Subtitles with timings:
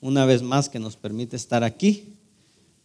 [0.00, 2.18] una vez más que nos permite estar aquí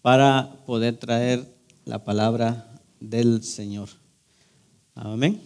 [0.02, 1.48] para poder traer
[1.86, 3.90] la palabra del Señor.
[4.96, 5.42] Amén.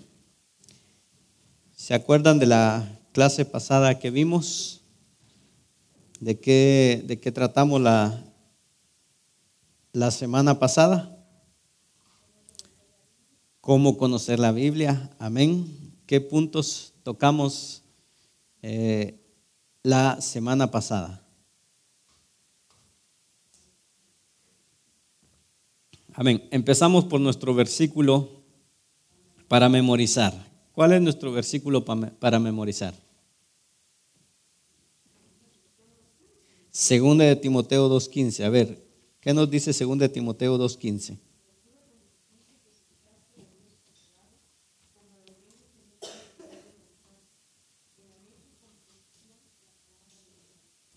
[1.76, 4.82] ¿Se acuerdan de la clase pasada que vimos?
[6.20, 8.24] ¿De qué, de qué tratamos la,
[9.92, 11.14] la semana pasada?
[13.62, 15.10] ¿Cómo conocer la Biblia?
[15.20, 15.94] Amén.
[16.06, 17.84] ¿Qué puntos tocamos
[18.62, 19.20] eh,
[19.84, 21.27] la semana pasada?
[26.20, 26.48] Amén.
[26.50, 28.42] Empezamos por nuestro versículo
[29.48, 30.34] para memorizar.
[30.72, 32.96] ¿Cuál es nuestro versículo para memorizar?
[36.72, 38.46] Segunda de Timoteo 2.15.
[38.46, 38.84] A ver,
[39.22, 41.20] ¿qué nos dice segunda de Timoteo 2.15?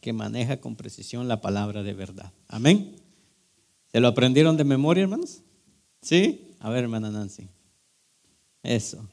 [0.00, 2.32] Que maneja con precisión la palabra de verdad.
[2.48, 3.09] Amén.
[3.92, 5.42] ¿Se lo aprendieron de memoria, hermanos?
[6.00, 6.54] ¿Sí?
[6.60, 7.48] A ver, hermana Nancy.
[8.62, 9.08] Eso.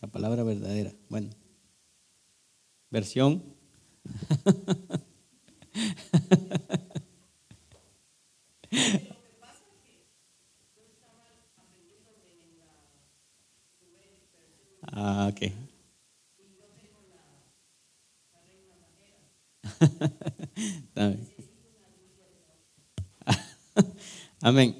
[0.00, 0.92] La palabra verdadera.
[1.08, 1.30] Bueno.
[2.90, 3.42] Versión.
[14.92, 15.52] Ah, ok.
[24.40, 24.76] amén.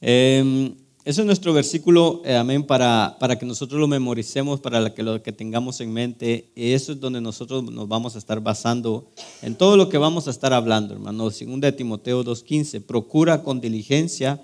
[0.00, 5.02] Eh, ese es nuestro versículo, eh, amén, para, para, que nosotros lo memoricemos, para que
[5.02, 6.52] lo que tengamos en mente.
[6.54, 9.10] Y eso es donde nosotros nos vamos a estar basando
[9.42, 11.30] en todo lo que vamos a estar hablando, hermano.
[11.32, 14.40] Segunda de Timoteo 2.15, procura con diligencia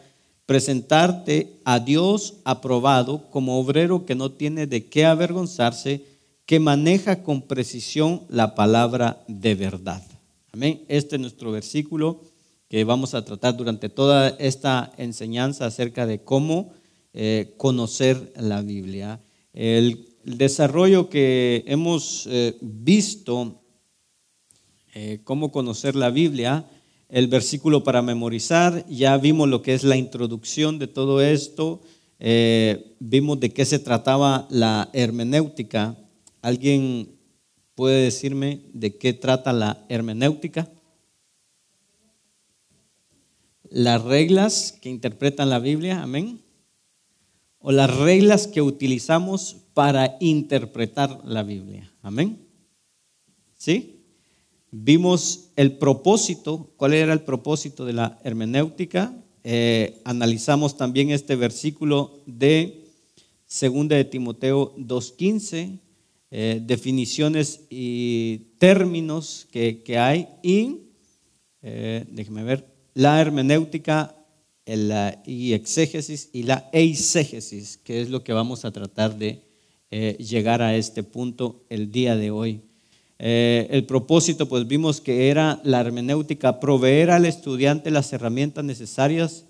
[0.47, 6.07] presentarte a Dios aprobado como obrero que no tiene de qué avergonzarse,
[6.45, 10.03] que maneja con precisión la palabra de verdad.
[10.53, 10.83] Amén.
[10.89, 12.23] Este es nuestro versículo
[12.69, 16.73] que vamos a tratar durante toda esta enseñanza acerca de cómo
[17.15, 19.21] eh, conocer la Biblia.
[19.53, 23.63] El, desarrollo que hemos eh, visto,
[24.93, 26.69] eh, cómo conocer la Biblia,
[27.09, 31.81] el versículo para memorizar, ya vimos lo que es la introducción de todo esto,
[32.99, 35.97] vimos de qué se trataba la hermenéutica.
[36.43, 37.17] ¿Alguien
[37.75, 40.71] puede decirme de qué trata la hermenéutica?
[43.71, 46.41] Las reglas que interpretan la Biblia, amén,
[47.61, 52.39] o las reglas que utilizamos para interpretar la Biblia, amén.
[53.57, 54.05] ¿Sí?
[54.71, 59.15] Vimos el propósito, cuál era el propósito de la hermenéutica.
[59.43, 62.85] Eh, analizamos también este versículo de
[63.49, 65.79] 2 de Timoteo 2.15,
[66.31, 70.83] eh, definiciones y términos que, hay y,
[71.63, 74.15] eh, déjeme ver, la hermenéutica
[75.25, 79.43] y exégesis y la eisegesis, que es lo que vamos a tratar de
[79.91, 82.61] eh, llegar a este punto el día de hoy.
[83.19, 89.45] Eh, el propósito, pues vimos que era la hermenéutica, proveer al estudiante las herramientas necesarias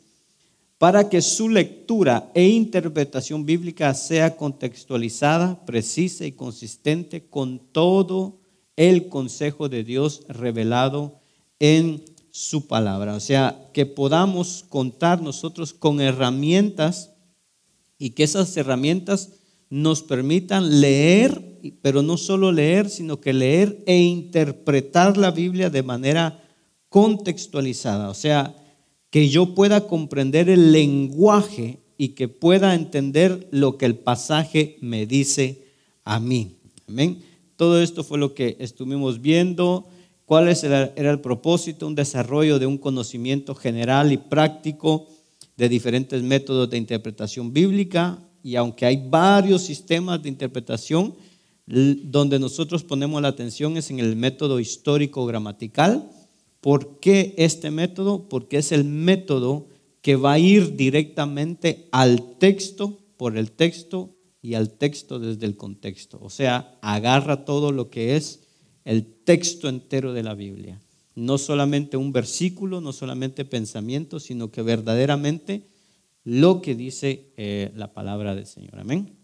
[0.79, 8.39] para que su lectura e interpretación bíblica sea contextualizada, precisa y consistente con todo
[8.77, 11.19] el consejo de Dios revelado
[11.59, 13.15] en su palabra.
[13.15, 17.13] O sea, que podamos contar nosotros con herramientas
[17.99, 19.31] y que esas herramientas
[19.71, 25.83] nos permitan leer, pero no solo leer, sino que leer e interpretar la Biblia de
[25.83, 26.43] manera
[26.89, 28.09] contextualizada.
[28.09, 28.55] O sea,
[29.11, 35.07] que yo pueda comprender el lenguaje y que pueda entender lo que el pasaje me
[35.07, 35.65] dice
[36.05, 36.57] a mí.
[36.87, 37.23] Amén.
[37.57, 39.89] Todo esto fue lo que estuvimos viendo
[40.29, 41.87] ¿Cuál era el propósito?
[41.87, 45.09] Un desarrollo de un conocimiento general y práctico
[45.57, 48.19] de diferentes métodos de interpretación bíblica.
[48.43, 51.15] Y aunque hay varios sistemas de interpretación,
[51.65, 56.11] donde nosotros ponemos la atención es en el método histórico gramatical.
[56.61, 58.29] ¿Por qué este método?
[58.29, 59.69] Porque es el método
[60.03, 65.57] que va a ir directamente al texto por el texto y al texto desde el
[65.57, 66.19] contexto.
[66.21, 68.41] O sea, agarra todo lo que es
[68.89, 70.81] el texto entero de la Biblia.
[71.15, 75.69] No solamente un versículo, no solamente pensamiento, sino que verdaderamente
[76.25, 78.81] lo que dice eh, la palabra del Señor.
[78.81, 79.15] Amén.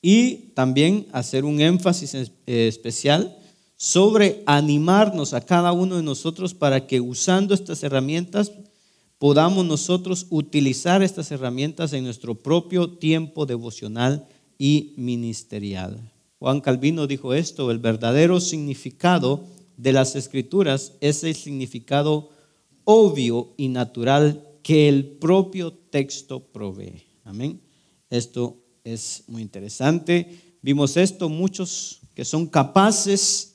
[0.00, 3.36] Y también hacer un énfasis eh, especial
[3.76, 8.52] sobre animarnos a cada uno de nosotros para que usando estas herramientas
[9.18, 14.26] podamos nosotros utilizar estas herramientas en nuestro propio tiempo devocional
[14.56, 16.00] y ministerial.
[16.38, 19.44] Juan Calvino dijo esto, el verdadero significado
[19.76, 22.30] de las escrituras es el significado
[22.84, 27.04] obvio y natural que el propio texto provee.
[27.24, 27.60] Amén.
[28.10, 30.56] Esto es muy interesante.
[30.62, 33.54] Vimos esto, muchos que son capaces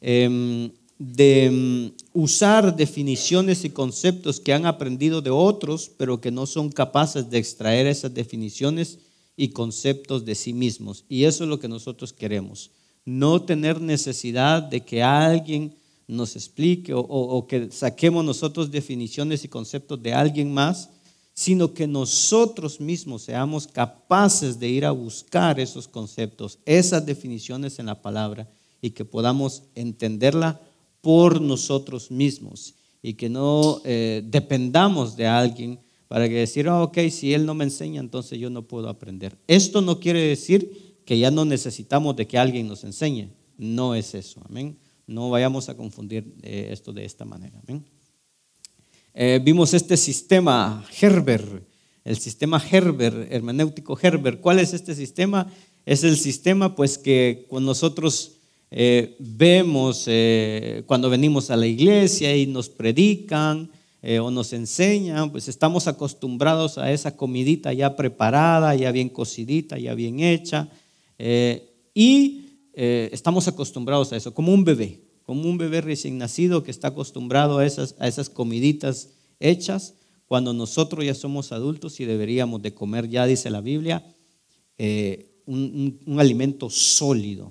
[0.00, 6.46] em, de em, usar definiciones y conceptos que han aprendido de otros, pero que no
[6.46, 8.98] son capaces de extraer esas definiciones
[9.36, 11.04] y conceptos de sí mismos.
[11.08, 12.70] Y eso es lo que nosotros queremos.
[13.04, 15.74] No tener necesidad de que alguien
[16.08, 20.90] nos explique o, que saquemos nosotros definiciones y conceptos de alguien más,
[21.34, 27.86] sino que nosotros mismos seamos capaces de ir a buscar esos conceptos, esas definiciones en
[27.86, 28.48] la palabra
[28.80, 30.60] y que podamos entenderla
[31.02, 36.98] por nosotros mismos y que no eh, dependamos de alguien para que decir, oh, ok,
[37.10, 39.36] si él no me enseña, entonces yo no puedo aprender.
[39.48, 43.30] Esto no quiere decir que ya no necesitamos de que alguien nos enseñe.
[43.58, 44.76] No es eso, amén.
[45.06, 47.84] No vayamos a confundir eh, esto de esta manera, amén.
[49.14, 51.64] Eh, vimos este sistema Herber,
[52.04, 54.40] el sistema Herber, hermenéutico Herber.
[54.40, 55.50] ¿Cuál es este sistema?
[55.86, 58.32] Es el sistema pues que cuando nosotros
[58.70, 60.08] eh, vemos
[60.86, 63.70] cuando venimos a la iglesia y nos predican
[64.08, 69.78] eh, o nos enseñan, pues estamos acostumbrados a esa comidita ya preparada, ya bien cocidita,
[69.78, 70.68] ya bien hecha,
[71.92, 76.88] y estamos acostumbrados a eso, como un bebé, como un bebé recién nacido que está
[76.88, 79.08] acostumbrado a esas, a esas comiditas
[79.40, 79.94] hechas,
[80.26, 84.04] cuando nosotros ya somos adultos y deberíamos de comer, ya dice la Biblia,
[85.46, 87.50] un, un, alimento sólido.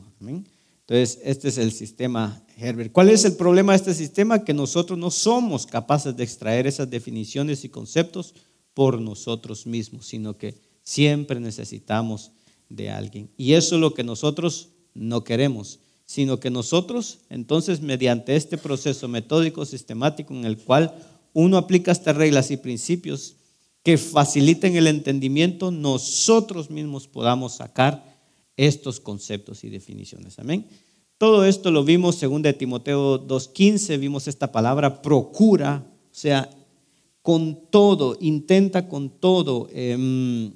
[0.88, 2.92] Entonces, este es el sistema Herbert.
[2.92, 4.44] ¿Cuál es el problema de este sistema?
[4.44, 8.36] Que nosotros no somos capaces de extraer esas definiciones y conceptos
[8.76, 12.32] por nosotros mismos, sino que siempre necesitamos
[12.70, 13.32] de alguien.
[13.36, 19.08] Y eso es lo que nosotros no queremos, sino que nosotros, entonces, mediante este proceso
[19.08, 20.94] metódico, sistemático, en el cual
[21.34, 23.38] uno aplica estas reglas y principios
[23.82, 28.15] que faciliten el entendimiento, nosotros mismos podamos sacar
[28.58, 30.40] estos conceptos y definiciones.
[30.40, 30.68] Amén.
[31.18, 36.50] Todo esto lo vimos según de Timoteo 2.15, vimos esta palabra procura, o sea,
[37.22, 40.52] con todo, intenta con todo, em,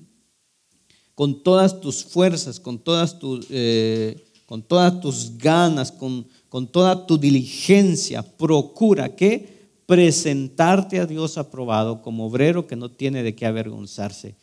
[1.16, 7.08] con todas tus fuerzas, con todas, tus, eh, con todas tus ganas, con, con toda
[7.08, 13.46] tu diligencia, procura que presentarte a Dios aprobado como obrero que no tiene de qué
[13.46, 14.36] avergonzarse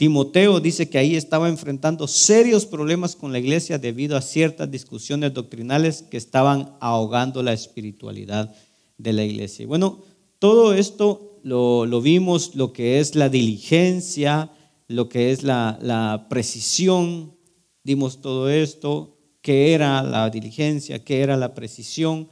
[0.00, 5.34] Timoteo dice que ahí estaba enfrentando serios problemas con la iglesia debido a ciertas discusiones
[5.34, 8.50] doctrinales que estaban ahogando la espiritualidad
[8.96, 9.66] de la iglesia.
[9.66, 10.02] Bueno,
[10.38, 14.50] todo esto lo, vimos, lo que es la diligencia,
[14.88, 17.36] lo que es la, precisión,
[17.84, 22.30] dimos todo esto, qué era la diligencia, qué era la precisión,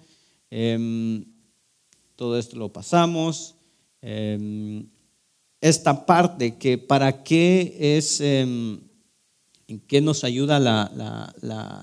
[0.48, 1.22] em,
[2.16, 3.56] todo esto lo pasamos.
[4.00, 4.88] Em,
[5.60, 8.80] esta parte, que para qué es, em,
[9.66, 10.90] en qué nos ayuda la,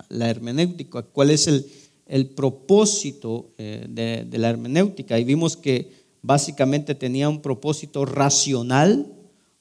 [0.10, 1.65] la, hermenéutica, cuál es el,
[2.08, 5.20] el propósito eh, de, de, la hermenéutica.
[5.20, 5.91] Y vimos que
[6.22, 9.13] básicamente tenía un propósito racional,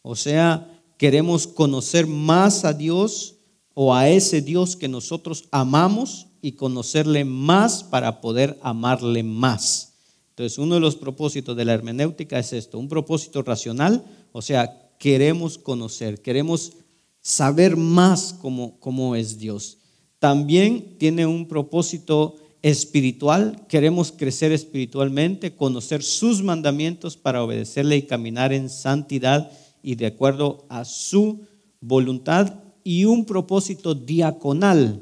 [0.03, 3.37] o sea, queremos conocer más a Dios
[3.75, 9.94] o a ese Dios que nosotros amamos y conocerle más para poder amarle más.
[10.35, 14.91] Entonces, uno de los propósitos de la hermenéutica es esto, un propósito racional, o sea,
[14.99, 16.73] queremos conocer, queremos
[17.21, 19.79] saber más cómo, cómo es Dios.
[20.19, 28.53] También tiene un propósito espiritual, queremos crecer espiritualmente, conocer sus mandamientos para obedecerle y caminar
[28.53, 29.53] en santidad
[29.85, 31.43] y de acuerdo a su
[31.81, 35.01] voluntad y un propósito diaconal.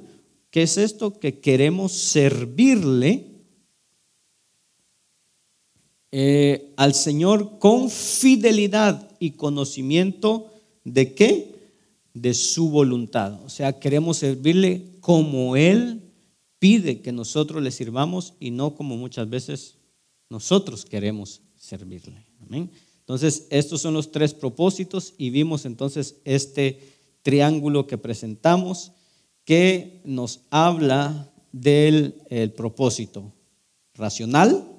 [0.50, 1.18] ¿Qué es esto?
[1.18, 3.31] Que queremos servirle
[6.14, 10.52] eh, al Señor con fidelidad y conocimiento
[10.84, 11.54] de qué?
[12.12, 13.42] De su voluntad.
[13.44, 16.02] O sea, queremos servirle como Él
[16.58, 19.76] pide que nosotros le sirvamos y no como muchas veces
[20.28, 22.26] nosotros queremos servirle.
[22.40, 22.70] Amén.
[23.00, 26.78] Entonces, estos son los tres propósitos y vimos entonces este
[27.22, 28.92] triángulo que presentamos
[29.44, 32.14] que nos habla del
[32.56, 33.32] propósito
[33.94, 34.71] racional,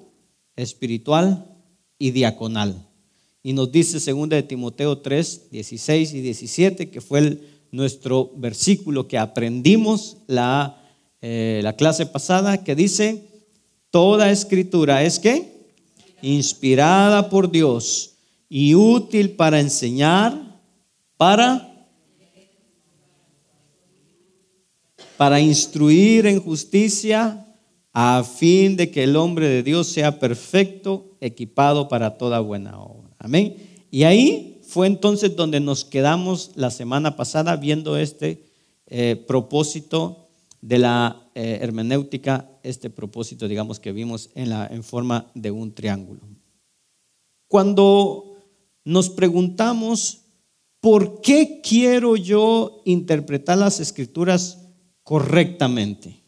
[0.56, 1.44] espiritual
[1.98, 2.88] y diaconal.
[3.42, 7.38] Y nos dice 2 de Timoteo 3, 16 y 17, que fue
[7.70, 10.82] nuestro versículo que aprendimos la,
[11.20, 13.24] eh, la clase pasada que dice,
[13.90, 15.52] toda escritura es que
[16.22, 18.14] inspirada por Dios
[18.48, 20.60] y útil para enseñar,
[21.16, 21.74] para
[25.16, 27.46] para instruir en justicia,
[27.94, 33.14] a fin de que el hombre de Dios sea perfecto, equipado para toda buena obra.
[33.18, 33.56] Amén.
[33.92, 38.46] Y ahí fue entonces donde nos quedamos la semana pasada viendo este
[38.88, 40.26] eh, propósito
[40.60, 45.72] de la eh, hermenéutica, este propósito, digamos, que vimos en, la, en forma de un
[45.72, 46.20] triángulo.
[47.46, 48.38] Cuando
[48.84, 50.22] nos preguntamos,
[50.80, 54.58] ¿por qué quiero yo interpretar las escrituras
[55.04, 56.23] correctamente?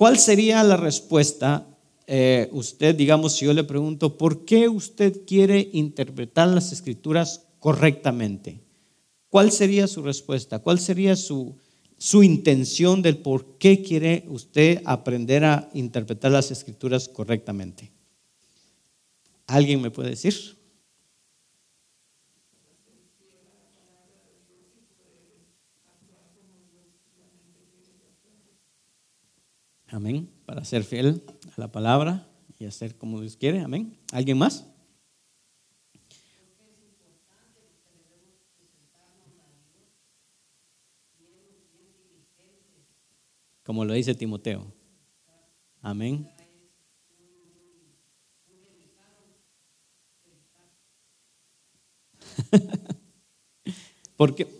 [0.00, 1.68] ¿Cuál sería la respuesta?
[2.06, 8.62] Eh, usted, digamos, si yo le pregunto, ¿por qué usted quiere interpretar las escrituras correctamente?
[9.28, 10.60] ¿Cuál sería su respuesta?
[10.60, 11.58] ¿Cuál sería su,
[11.98, 17.92] su intención del por qué quiere usted aprender a interpretar las escrituras correctamente?
[19.46, 20.59] ¿Alguien me puede decir?
[29.92, 30.30] Amén.
[30.46, 31.22] Para ser fiel
[31.56, 32.28] a la palabra
[32.58, 33.60] y hacer como Dios quiere.
[33.60, 33.98] Amén.
[34.12, 34.64] ¿Alguien más?
[43.64, 44.72] Como lo dice Timoteo.
[45.82, 46.30] Amén.
[54.16, 54.59] Porque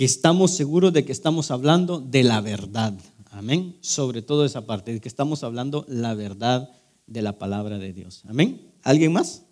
[0.00, 2.98] que estamos seguros de que estamos hablando de la verdad.
[3.32, 3.76] Amén.
[3.82, 6.70] Sobre todo esa parte, de que estamos hablando la verdad
[7.06, 8.22] de la palabra de Dios.
[8.26, 8.72] Amén.
[8.82, 9.42] ¿Alguien más?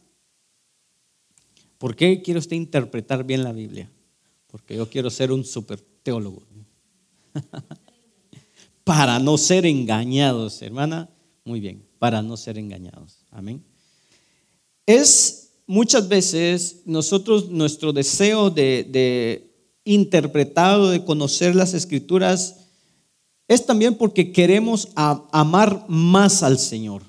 [1.76, 3.90] ¿Por qué quiere usted interpretar bien la Biblia?
[4.47, 6.43] Porque yo quiero ser un super teólogo.
[8.85, 11.11] para no ser engañados, hermana.
[11.45, 13.19] Muy bien, para no ser engañados.
[13.31, 13.62] Amén.
[14.87, 19.48] Es muchas veces nosotros, nuestro deseo de
[19.88, 22.68] interpretado, de conocer las escrituras,
[23.49, 27.02] es también porque queremos amar más al Señor.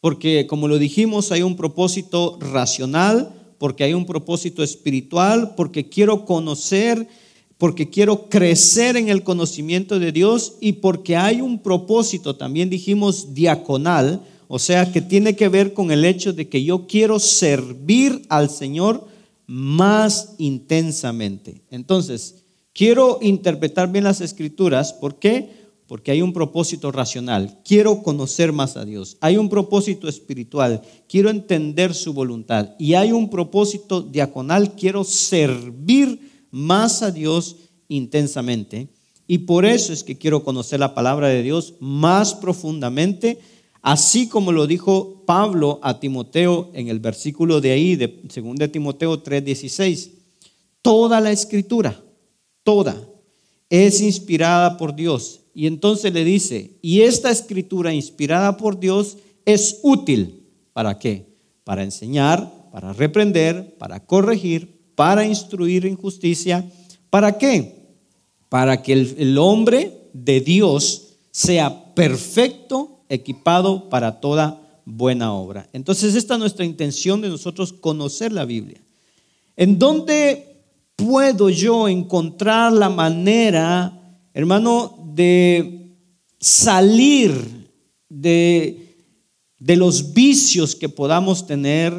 [0.00, 6.26] Porque como lo dijimos, hay un propósito racional, porque hay un propósito espiritual, porque quiero
[6.26, 7.08] conocer,
[7.56, 13.32] porque quiero crecer en el conocimiento de Dios y porque hay un propósito, también dijimos,
[13.32, 18.22] diaconal, o sea, que tiene que ver con el hecho de que yo quiero servir
[18.28, 19.08] al Señor
[19.46, 21.62] más intensamente.
[21.70, 24.92] Entonces, quiero interpretar bien las escrituras.
[24.92, 25.66] ¿Por qué?
[25.86, 27.60] Porque hay un propósito racional.
[27.64, 29.16] Quiero conocer más a Dios.
[29.20, 30.82] Hay un propósito espiritual.
[31.08, 32.74] Quiero entender su voluntad.
[32.78, 34.74] Y hay un propósito diaconal.
[34.74, 37.56] Quiero servir más a Dios
[37.88, 38.88] intensamente.
[39.28, 43.38] Y por eso es que quiero conocer la palabra de Dios más profundamente
[43.86, 49.22] Así como lo dijo Pablo a Timoteo en el versículo de ahí, de 2 Timoteo
[49.22, 50.10] 3:16,
[50.82, 52.02] toda la escritura,
[52.64, 53.00] toda,
[53.70, 55.42] es inspirada por Dios.
[55.54, 60.42] Y entonces le dice, y esta escritura inspirada por Dios es útil.
[60.72, 61.24] ¿Para qué?
[61.62, 66.68] Para enseñar, para reprender, para corregir, para instruir en justicia.
[67.08, 67.86] ¿Para qué?
[68.48, 75.68] Para que el, el hombre de Dios sea perfecto equipado para toda buena obra.
[75.72, 78.80] Entonces, esta es nuestra intención de nosotros conocer la Biblia.
[79.56, 80.62] ¿En dónde
[80.94, 85.96] puedo yo encontrar la manera, hermano, de
[86.38, 87.70] salir
[88.08, 88.96] de,
[89.58, 91.92] de los vicios que podamos tener?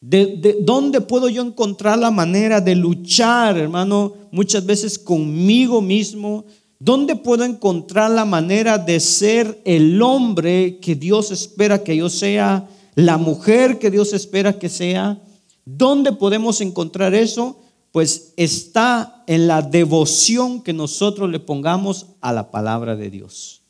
[0.00, 6.44] De, de, ¿Dónde puedo yo encontrar la manera de luchar, hermano, muchas veces conmigo mismo,
[6.78, 12.68] ¿Dónde puedo encontrar la manera de ser el hombre que Dios espera que yo sea?
[12.94, 15.20] La mujer que Dios espera que sea.
[15.64, 17.60] ¿Dónde podemos encontrar eso?
[17.92, 23.62] Pues está en la devoción que nosotros le pongamos a la palabra de Dios.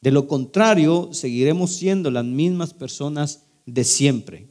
[0.00, 4.48] De lo contrario, seguiremos siendo las mismas personas de siempre.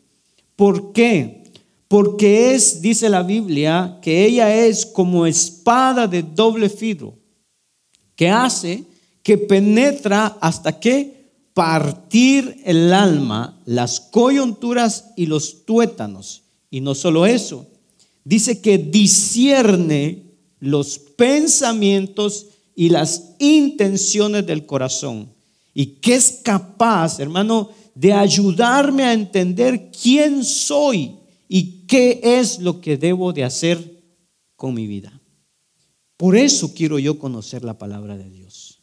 [0.55, 1.43] ¿Por qué?
[1.89, 7.20] Porque es, dice la Biblia, que ella es como espada de doble filo
[8.21, 8.83] que hace
[9.23, 16.43] que penetra hasta que partir el alma, las coyunturas y los tuétanos.
[16.69, 17.65] Y no solo eso,
[18.23, 20.21] dice que discierne
[20.59, 25.27] los pensamientos y las intenciones del corazón.
[25.73, 31.15] Y que es capaz, hermano, de ayudarme a entender quién soy
[31.47, 34.03] y qué es lo que debo de hacer
[34.55, 35.20] con mi vida.
[36.21, 38.79] Por eso quiero yo conocer la palabra de Dios.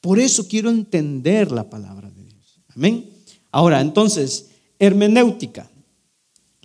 [0.00, 2.60] Por eso quiero entender la palabra de Dios.
[2.76, 3.10] Amén.
[3.50, 5.68] Ahora, entonces, hermenéutica.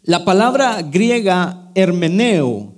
[0.03, 2.71] La palabra griega hermeneo,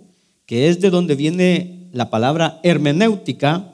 [0.45, 3.73] que es de donde viene la palabra hermenéutica,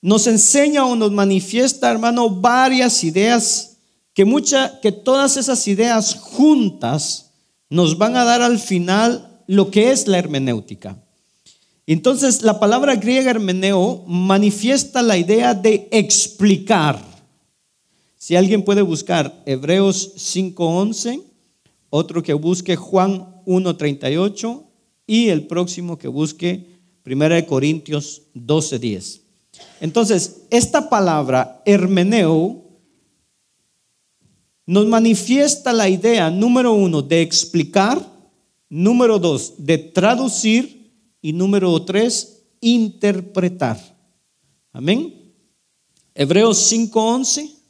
[0.00, 3.76] nos enseña o nos manifiesta, hermano, varias ideas
[4.14, 7.32] que mucha, que todas esas ideas juntas
[7.68, 10.96] nos van a dar al final lo que es la hermenéutica.
[11.86, 17.02] Entonces, la palabra griega hermeneo manifiesta la idea de explicar.
[18.16, 21.22] Si alguien puede buscar Hebreos 5:11,
[21.90, 24.64] otro que busque Juan 1:38
[25.06, 26.66] y el próximo que busque
[27.04, 29.22] 1 Corintios 12:10.
[29.80, 32.62] Entonces, esta palabra hermeneo
[34.66, 38.00] nos manifiesta la idea, número uno, de explicar,
[38.68, 40.81] número dos, de traducir
[41.22, 43.78] y número tres, interpretar.
[44.72, 45.32] Amén.
[46.14, 47.62] Hebreos 5:11.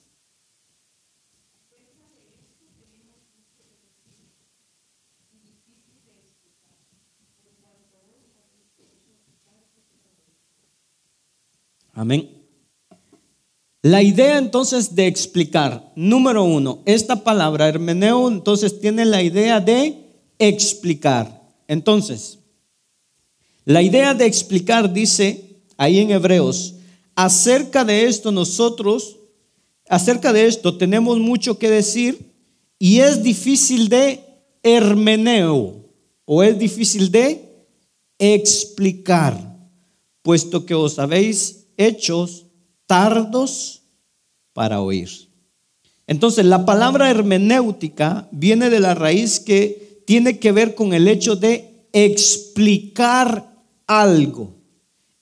[11.94, 12.42] Amén.
[13.82, 20.20] La idea entonces de explicar, número uno, esta palabra hermeneo entonces tiene la idea de
[20.38, 21.42] explicar.
[21.66, 22.38] Entonces,
[23.64, 26.74] la idea de explicar dice ahí en Hebreos,
[27.14, 29.18] acerca de esto nosotros,
[29.88, 32.32] acerca de esto tenemos mucho que decir
[32.78, 34.20] y es difícil de
[34.62, 35.84] hermeneo
[36.24, 37.66] o es difícil de
[38.18, 39.38] explicar,
[40.22, 42.46] puesto que os habéis hechos
[42.86, 43.82] tardos
[44.52, 45.10] para oír.
[46.06, 51.36] Entonces, la palabra hermenéutica viene de la raíz que tiene que ver con el hecho
[51.36, 53.51] de explicar
[54.00, 54.54] algo.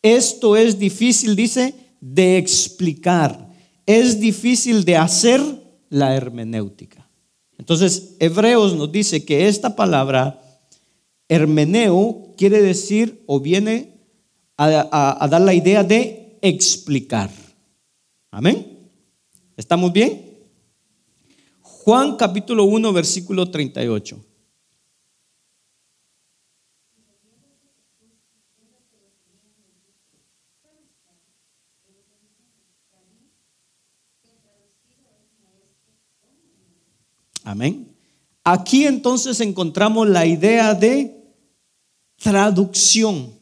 [0.02, 3.48] Esto es difícil, dice, de explicar.
[3.86, 5.40] Es difícil de hacer
[5.88, 7.08] la hermenéutica.
[7.58, 10.40] Entonces, Hebreos nos dice que esta palabra
[11.28, 13.94] hermeneo quiere decir o viene
[14.56, 17.30] a, a dar la idea de explicar.
[18.30, 18.78] Amén.
[19.56, 20.30] ¿Estamos bien?
[21.60, 24.29] Juan capítulo 1, versículo 38.
[37.50, 37.88] Amén.
[38.44, 41.20] Aquí entonces encontramos la idea de
[42.16, 43.32] traducción.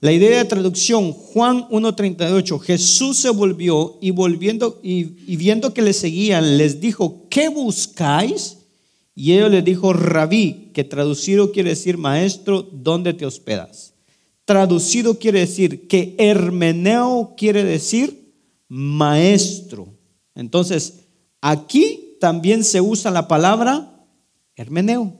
[0.00, 5.04] La idea de traducción, Juan 1.38, Jesús se volvió y volviendo y,
[5.36, 8.58] viendo que le seguían, les dijo, ¿qué buscáis?
[9.14, 13.94] Y ellos le dijo, rabí, que traducido quiere decir maestro, ¿dónde te hospedas?
[14.44, 18.34] Traducido quiere decir que hermeneo quiere decir
[18.66, 19.86] maestro.
[20.34, 21.04] Entonces,
[21.40, 24.06] aquí también se usa la palabra
[24.54, 25.12] hermeneo.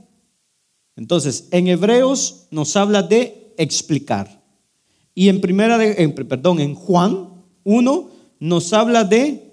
[0.95, 4.41] Entonces, en Hebreos nos habla de explicar.
[5.12, 9.53] Y en primera de, perdón, en Juan 1 nos habla de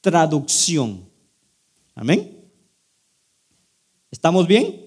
[0.00, 1.06] traducción.
[1.94, 2.40] Amén.
[4.10, 4.80] ¿Estamos bien?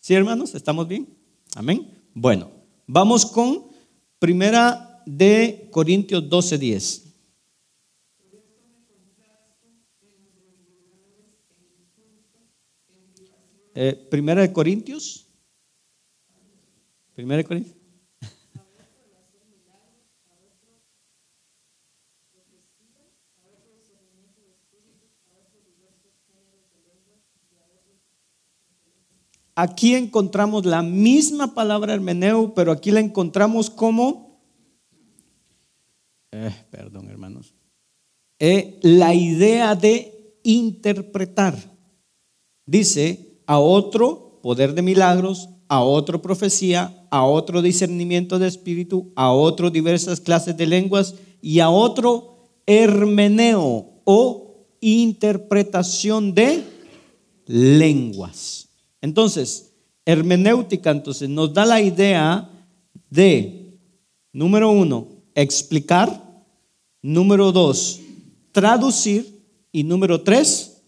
[0.00, 0.54] ¿Sí, hermanos?
[0.54, 1.06] ¿Estamos bien?
[1.54, 1.86] Amén.
[2.14, 2.50] Bueno,
[2.86, 3.66] vamos con
[4.18, 7.03] primera de Corintios 12:10.
[13.74, 15.24] Eh, primera de Corintios
[17.14, 17.76] Primera Corintios.
[29.56, 34.42] Aquí encontramos la misma palabra hermeneo, pero aquí la encontramos como,
[36.32, 37.54] eh, perdón hermanos,
[38.40, 41.54] eh, la idea de interpretar.
[42.66, 49.32] Dice a otro poder de milagros, a otro profecía, a otro discernimiento de espíritu, a
[49.32, 56.64] otro diversas clases de lenguas y a otro hermeneo o interpretación de
[57.46, 58.68] lenguas.
[59.00, 59.72] Entonces,
[60.04, 62.50] hermenéutica entonces nos da la idea
[63.10, 63.78] de,
[64.32, 66.22] número uno, explicar,
[67.02, 68.00] número dos,
[68.52, 70.82] traducir y número tres,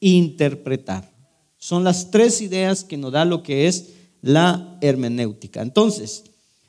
[0.00, 1.09] interpretar.
[1.60, 3.90] Son las tres ideas que nos da lo que es
[4.22, 5.60] la hermenéutica.
[5.60, 6.24] Entonces,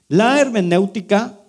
[0.09, 1.39] la hermenéutica,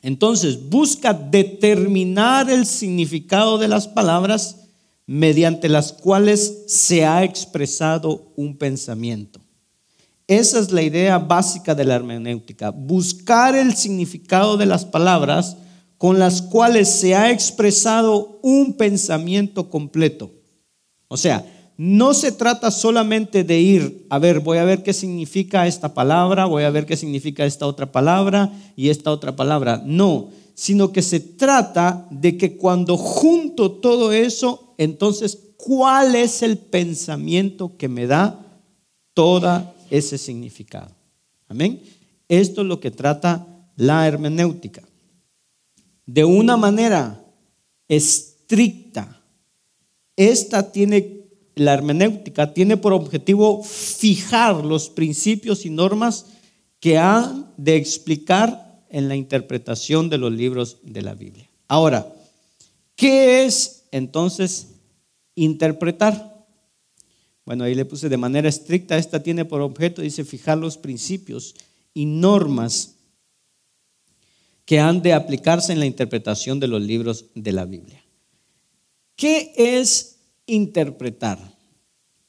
[0.00, 4.56] entonces, busca determinar el significado de las palabras
[5.06, 9.40] mediante las cuales se ha expresado un pensamiento.
[10.28, 15.56] Esa es la idea básica de la hermenéutica, buscar el significado de las palabras
[15.98, 20.30] con las cuales se ha expresado un pensamiento completo.
[21.08, 21.44] O sea,
[21.82, 26.44] no se trata solamente de ir, a ver, voy a ver qué significa esta palabra,
[26.44, 29.82] voy a ver qué significa esta otra palabra y esta otra palabra.
[29.86, 36.58] No, sino que se trata de que cuando junto todo eso, entonces, ¿cuál es el
[36.58, 38.46] pensamiento que me da
[39.14, 40.94] toda ese significado.
[41.48, 41.82] Amén.
[42.28, 44.82] Esto es lo que trata la hermenéutica.
[46.06, 47.22] De una manera
[47.88, 49.20] estricta,
[50.16, 51.19] esta tiene,
[51.54, 56.26] la hermenéutica tiene por objetivo fijar los principios y normas
[56.80, 61.48] que han de explicar en la interpretación de los libros de la Biblia.
[61.68, 62.12] Ahora,
[62.96, 64.68] ¿qué es entonces
[65.34, 66.46] interpretar?
[67.44, 71.54] Bueno, ahí le puse de manera estricta, esta tiene por objeto, dice, fijar los principios
[71.94, 72.96] y normas
[74.64, 78.04] que han de aplicarse en la interpretación de los libros de la Biblia.
[79.16, 80.19] ¿Qué es
[80.52, 81.38] interpretar?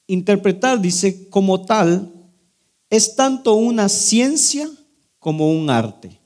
[0.06, 2.12] Interpretar, dice, como tal,
[2.90, 4.68] es tanto una ciencia
[5.18, 6.18] como un arte.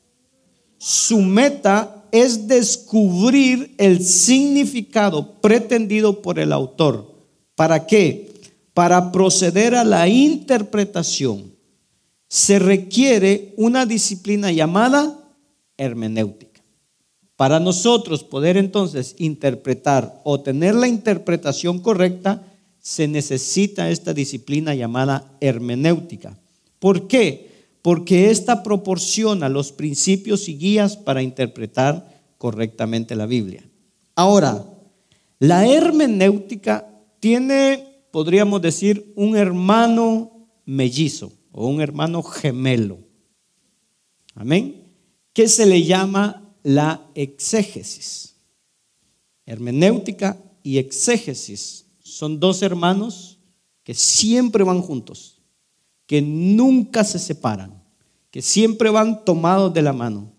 [0.78, 7.14] Su meta es descubrir el significado pretendido por el autor.
[7.54, 8.26] ¿Para qué?
[8.76, 11.50] para proceder a la interpretación
[12.28, 15.18] se requiere una disciplina llamada
[15.78, 16.45] hermenéutica.
[17.37, 22.42] Para nosotros poder entonces interpretar o tener la interpretación correcta,
[22.81, 26.38] se necesita esta disciplina llamada hermenéutica.
[26.79, 27.51] ¿Por qué?
[27.83, 33.68] Porque esta proporciona los principios y guías para interpretar correctamente la Biblia.
[34.14, 34.64] Ahora,
[35.38, 36.88] la hermenéutica
[37.20, 42.96] tiene podríamos decir, un hermano mellizo o un hermano gemelo.
[44.35, 44.90] Amén.
[45.35, 48.35] ¿Qué se le llama la exégesis?
[49.46, 53.38] Hermenéutica y exégesis son dos hermanos
[53.85, 55.40] que siempre van juntos,
[56.07, 57.81] que nunca se separan,
[58.33, 60.33] que siempre van tomados de la mano.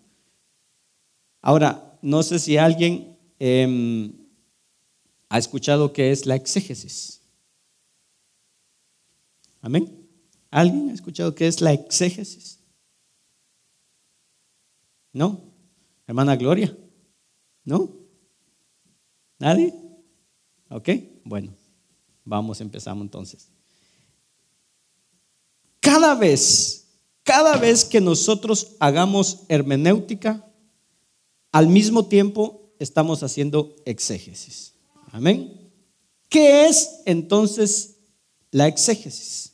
[1.41, 4.11] Ahora, no sé si alguien em,
[5.29, 7.21] ha escuchado qué es la exégesis.
[9.61, 10.05] Amén.
[10.51, 12.59] ¿Alguien ha escuchado qué es la exégesis?
[15.13, 15.46] ¿No?
[16.07, 16.75] Hermana Gloria.
[17.65, 17.91] ¿No?
[19.37, 19.73] ¿Nadie?
[20.69, 20.89] ¿Ok?
[21.25, 21.53] Bueno,
[22.23, 23.49] vamos, empezamos entonces.
[25.81, 26.87] Cada vez,
[27.23, 30.43] cada vez que nosotros hagamos hermenéutica,
[31.51, 34.73] al mismo tiempo estamos haciendo exégesis.
[35.11, 35.71] Amén.
[36.29, 37.97] ¿Qué es entonces
[38.51, 39.53] la exégesis?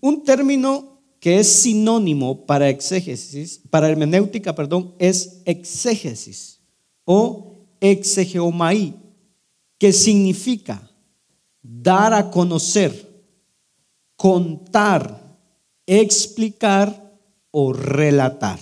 [0.00, 0.95] Un término
[1.26, 6.60] que es sinónimo para exégesis, para hermenéutica, perdón, es exégesis
[7.04, 8.94] o exegeomai,
[9.76, 10.88] que significa
[11.60, 12.92] dar a conocer,
[14.14, 15.36] contar,
[15.84, 17.18] explicar
[17.50, 18.60] o relatar.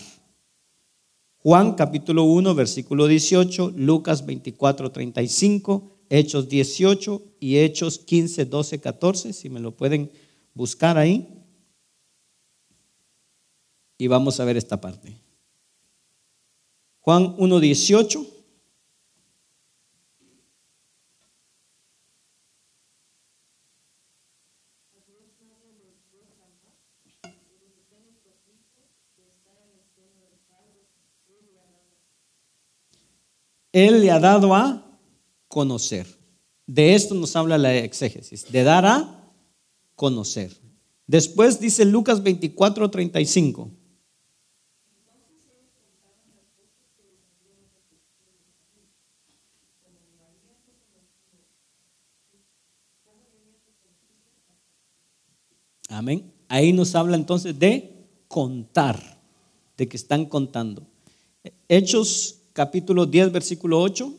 [1.37, 9.33] Juan capítulo 1, versículo 18, Lucas 24, 35, Hechos 18 y Hechos 15, 12, 14,
[9.35, 10.11] si me lo pueden
[10.55, 11.34] buscar ahí
[14.05, 15.17] y vamos a ver esta parte.
[17.01, 18.27] Juan 1.18.
[33.73, 35.01] Él le ha dado a
[35.49, 36.07] conocer.
[36.67, 39.33] De esto nos habla la exégesis, de dar a
[39.95, 40.55] conocer.
[41.07, 43.84] Después dice Lucas 24, 35.
[56.05, 56.31] Amén.
[56.49, 59.23] Ahí nos habla entonces de contar,
[59.79, 60.87] de que están contando.
[61.67, 64.13] Hechos capítulo 10, versículo 8.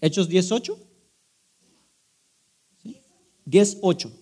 [0.00, 0.78] Hechos 18.
[2.80, 3.02] ¿Sí?
[3.44, 4.21] 10, 8.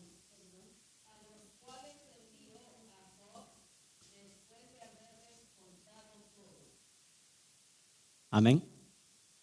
[8.40, 8.62] Amén.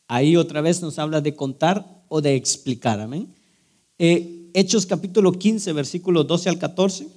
[0.08, 3.00] Ahí otra vez nos habla de contar o de explicar.
[3.00, 3.32] Amén.
[4.00, 7.08] Eh, Hechos capítulo 15, versículos 12 al 14.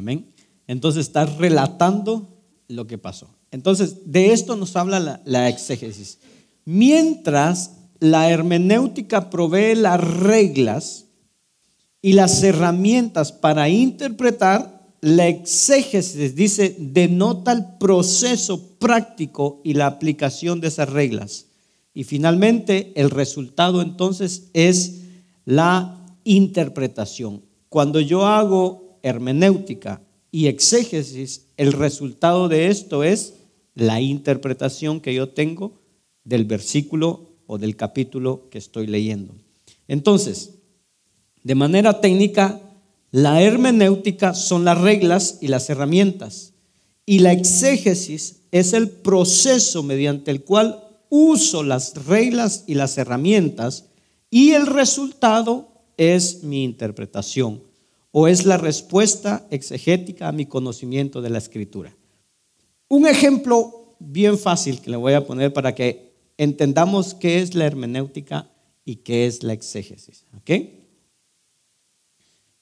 [0.00, 0.24] Amén.
[0.70, 2.28] Entonces está relatando
[2.68, 3.34] lo que pasó.
[3.50, 6.18] Entonces, de esto nos habla la, exégesis.
[6.64, 11.06] Mientras la hermenéutica provee las reglas
[12.00, 20.60] y las herramientas para interpretar, la exégesis, dice, denota el proceso práctico y la aplicación
[20.60, 21.46] de esas reglas.
[21.94, 25.00] Y finalmente, el resultado entonces es
[25.44, 27.42] la interpretación.
[27.68, 33.34] Cuando yo hago hermenéutica y exégesis, el resultado de esto es
[33.74, 35.80] la interpretación que yo tengo
[36.24, 39.34] del versículo o del capítulo que estoy leyendo.
[39.88, 40.54] Entonces,
[41.42, 42.60] de manera técnica,
[43.10, 46.52] la hermenéutica son las reglas y las herramientas.
[47.06, 53.86] Y la exégesis es el proceso mediante el cual uso las reglas y las herramientas
[54.30, 57.69] y el resultado es mi interpretación
[58.12, 61.96] o es la respuesta exegética a mi conocimiento de la escritura.
[62.88, 67.66] Un ejemplo bien fácil que le voy a poner para que entendamos qué es la
[67.66, 68.50] hermenéutica
[68.84, 70.24] y qué es la exégesis.
[70.36, 70.50] ¿Ok?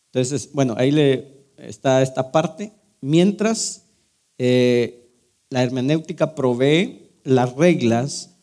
[0.07, 2.73] Entonces, bueno, ahí le está esta parte.
[3.01, 3.85] Mientras
[4.37, 5.11] eh,
[5.49, 8.38] la hermenéutica provee las reglas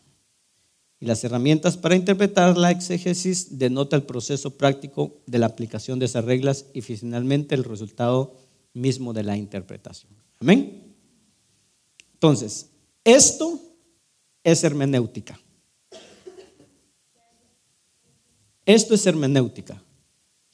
[0.99, 6.05] y las herramientas para interpretar la exégesis, denota el proceso práctico de la aplicación de
[6.05, 8.35] esas reglas y finalmente el resultado
[8.73, 10.11] mismo de la interpretación.
[10.39, 10.95] Amén.
[12.13, 12.69] Entonces,
[13.03, 13.59] esto
[14.43, 15.39] es hermenéutica.
[18.65, 19.81] Esto es hermenéutica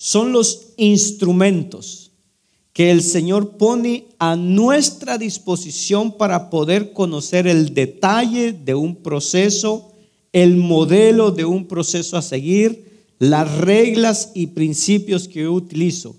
[0.02, 2.12] son los instrumentos
[2.74, 9.91] que el Señor pone a nuestra disposición para poder conocer el detalle de un proceso,
[10.34, 16.16] el modelo de un proceso a seguir, las reglas y principios que yo utilizo.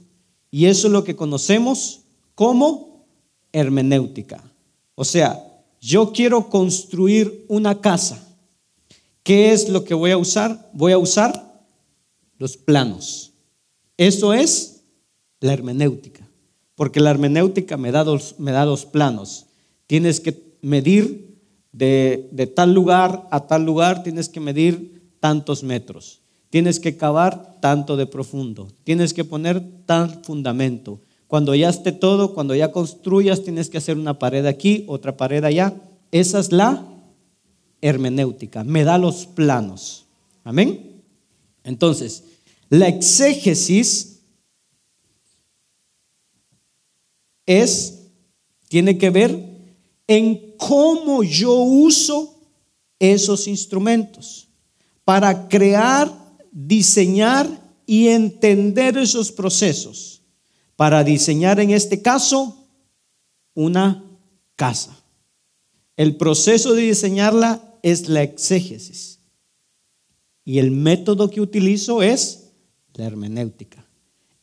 [0.50, 2.02] Y eso es lo que conocemos
[2.34, 3.06] como
[3.52, 4.42] hermenéutica.
[4.94, 5.42] O sea,
[5.80, 8.24] yo quiero construir una casa.
[9.22, 10.70] ¿Qué es lo que voy a usar?
[10.72, 11.64] Voy a usar
[12.38, 13.32] los planos.
[13.96, 14.82] Eso es
[15.40, 16.28] la hermenéutica,
[16.74, 19.46] porque la hermenéutica me da dos, me da dos planos.
[19.86, 21.31] Tienes que medir
[21.72, 26.20] de, tal lugar a tal lugar, tienes que medir tantos metros.
[26.50, 28.68] Tienes que cavar tanto de profundo.
[28.84, 31.00] Tienes que poner tal fundamento.
[31.26, 35.42] Cuando ya esté todo, cuando ya construyas, tienes que hacer una pared aquí, otra pared
[35.44, 35.74] allá.
[36.10, 36.86] Esa es la
[37.80, 38.64] hermenéutica.
[38.64, 40.04] Me da los planos.
[40.44, 41.02] Amén.
[41.64, 42.24] Entonces,
[42.68, 44.20] la exégesis
[47.46, 48.08] es,
[48.68, 49.51] tiene que ver
[50.06, 52.40] en cómo yo uso
[52.98, 54.48] esos instrumentos
[55.04, 56.12] para crear,
[56.50, 57.48] diseñar
[57.86, 60.22] y entender esos procesos.
[60.76, 62.68] Para diseñar en este caso
[63.54, 64.04] una
[64.56, 64.98] casa.
[65.96, 69.20] El proceso de diseñarla es la exégesis.
[70.44, 72.50] Y el método que utilizo es
[72.94, 73.86] la hermenéutica.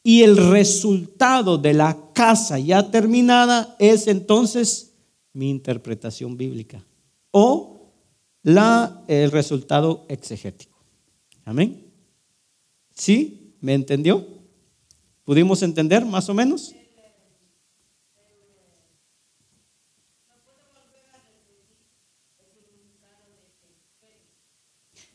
[0.04, 4.88] Y el resultado de la casa ya terminada es entonces
[5.34, 6.86] mi interpretación bíblica
[7.32, 7.94] o
[8.44, 10.78] la, el resultado exegético.
[11.46, 11.92] Amén.
[12.94, 13.56] ¿Sí?
[13.62, 14.26] ¿Me entendió?
[15.24, 16.74] ¿Pudimos entender más o menos?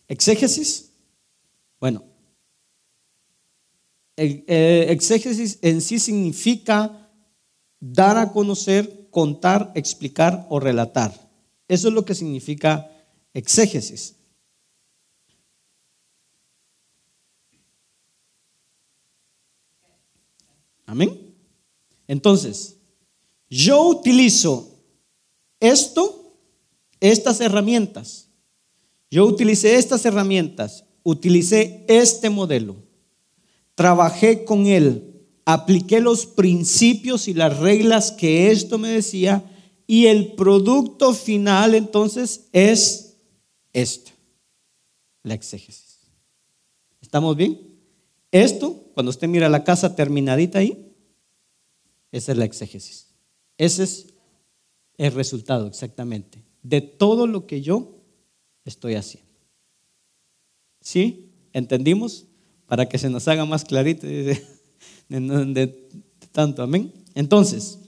[0.06, 0.92] Exégesis.
[1.80, 2.04] Bueno,
[4.16, 7.10] exégesis en sí significa
[7.80, 11.14] dar a conocer, contar, explicar o relatar.
[11.66, 12.90] Eso es lo que significa
[13.32, 14.16] exégesis.
[20.84, 21.34] Amén.
[22.06, 22.76] Entonces,
[23.48, 24.78] yo utilizo
[25.58, 26.36] esto,
[27.00, 28.28] estas herramientas.
[29.10, 32.84] Yo utilicé estas herramientas, utilicé este modelo
[33.74, 35.13] trabajé con él,
[35.44, 39.44] apliqué los principios y las reglas que esto me decía
[39.86, 43.16] y el producto final entonces es
[43.72, 44.12] esto,
[45.22, 46.00] la exégesis.
[47.00, 47.60] ¿Estamos bien?
[48.30, 50.92] Esto, cuando usted mira la casa terminadita ahí,
[52.10, 53.08] esa es la exégesis.
[53.58, 54.06] Ese es
[54.96, 57.96] el resultado exactamente de todo lo que yo
[58.64, 59.30] estoy haciendo.
[60.80, 61.30] ¿Sí?
[61.52, 62.26] ¿Entendimos?
[62.66, 64.06] para que se nos haga más clarito
[65.08, 65.88] de,
[66.32, 66.92] tanto, amén.
[67.14, 67.78] Entonces,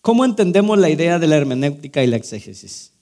[0.00, 2.92] ¿cómo entendemos la idea de la hermenéutica y la exégesis?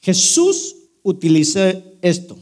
[0.00, 2.38] Jesús utiliza esto.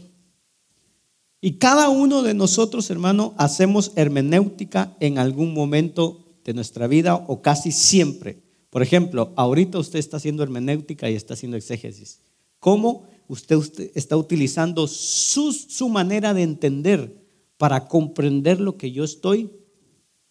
[1.41, 7.43] Y cada uno de nosotros, hermano, hacemos hermenéutica en algún momento de nuestra vida o
[7.43, 8.43] casi siempre.
[8.71, 12.21] Por ejemplo, ahorita usted está haciendo hermenéutica y está haciendo exégesis.
[12.59, 17.28] ¿Cómo usted, está utilizando su manera de entender
[17.59, 19.53] para comprender lo que yo estoy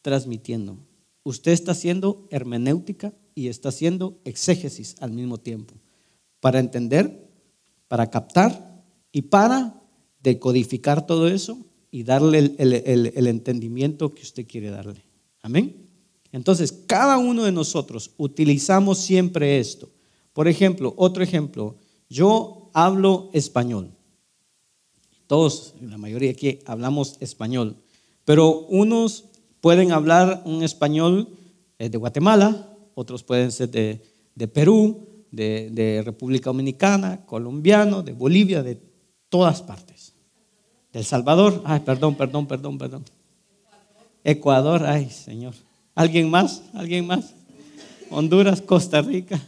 [0.02, 0.80] transmitiendo?
[1.24, 5.76] Usted está haciendo hermenéutica y está haciendo exégesis al mismo tiempo.
[6.40, 7.30] Para entender,
[7.88, 9.84] para captar y para
[10.24, 11.60] decodificar todo eso
[11.92, 15.04] y darle el, el entendimiento que usted quiere darle.
[15.42, 15.88] Amén.
[16.32, 19.90] Entonces, cada uno de nosotros utilizamos siempre esto.
[20.34, 21.76] Por ejemplo, otro ejemplo,
[22.10, 23.97] yo hablo español.
[25.28, 27.76] Todos, la mayoría aquí hablamos español,
[28.24, 29.26] pero unos
[29.60, 31.28] pueden hablar un español
[31.80, 38.80] eh, de Guatemala, otros pueden ser de, Perú, de, República Dominicana, colombiano, de Bolivia, de
[39.28, 40.14] todas partes.
[40.94, 43.06] Del Salvador, ay, perdón, perdón, perdón, perdón.
[44.24, 45.54] Ecuador, ay, Señor.
[45.94, 46.64] ¿Alguien más?
[46.74, 47.34] ¿Alguien más?
[48.10, 49.40] Honduras, Costa Rica.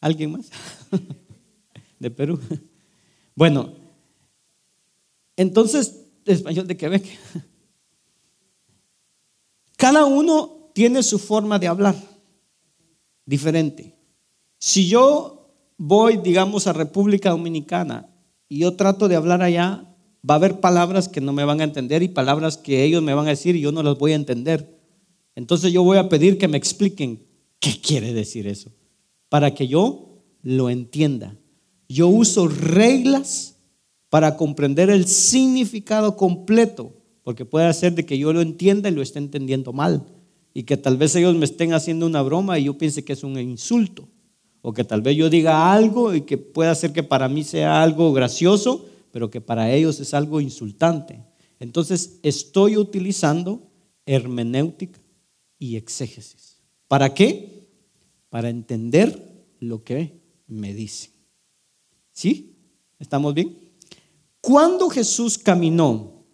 [0.00, 0.50] ¿Alguien más?
[1.98, 2.38] De Perú.
[3.38, 3.70] Bueno,
[5.36, 7.06] entonces, español de Quebec.
[9.76, 11.94] Cada uno tiene su forma de hablar
[13.24, 13.94] diferente.
[14.58, 18.12] Si yo voy, digamos, a República Dominicana
[18.48, 19.84] y yo trato de hablar allá,
[20.28, 23.14] va a haber palabras que no me van a entender y palabras que ellos me
[23.14, 24.80] van a decir y yo no las voy a entender.
[25.36, 27.24] Entonces yo voy a pedir que me expliquen
[27.60, 28.72] qué quiere decir eso,
[29.28, 31.36] para que yo lo entienda.
[31.88, 33.56] Yo uso reglas
[34.10, 39.02] para comprender el significado completo, porque puede ser de que yo lo entienda y lo
[39.02, 40.06] esté entendiendo mal,
[40.54, 43.24] y que tal vez ellos me estén haciendo una broma y yo piense que es
[43.24, 44.08] un insulto,
[44.60, 47.82] o que tal vez yo diga algo y que pueda ser que para mí sea
[47.82, 51.24] algo gracioso, pero que para ellos es algo insultante.
[51.60, 53.62] Entonces estoy utilizando
[54.06, 55.00] hermenéutica
[55.58, 56.62] y exégesis.
[56.86, 57.68] ¿Para qué?
[58.30, 61.17] Para entender lo que me dicen.
[62.18, 62.56] ¿Sí?
[62.98, 63.56] ¿Estamos bien?
[64.40, 66.24] Cuando Jesús caminó,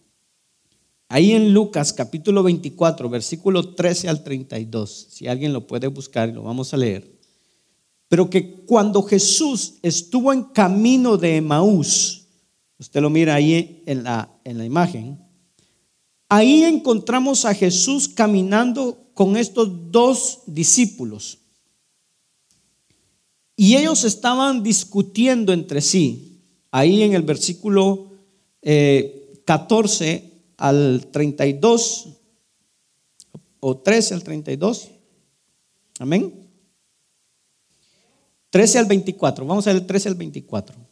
[1.11, 6.43] ahí en Lucas capítulo 24, versículo 13 al 32, si alguien lo puede buscar, lo
[6.43, 7.19] vamos a leer,
[8.09, 12.23] pero que cuando Jesús estuvo en camino de Emaús,
[12.79, 15.19] Usted lo mira ahí en la, en la imagen.
[16.29, 21.44] Ahí encontramos a Jesús caminando con estos dos discípulos.
[23.57, 26.41] Y ellos estaban discutiendo entre sí.
[26.71, 28.11] Ahí en el versículo
[28.63, 32.09] 14 eh, al 32
[33.61, 34.91] o 13 al 32.
[36.01, 36.49] Amén.
[38.51, 39.47] 13 al 24.
[39.47, 40.84] Vamos a ver el 13 al 24.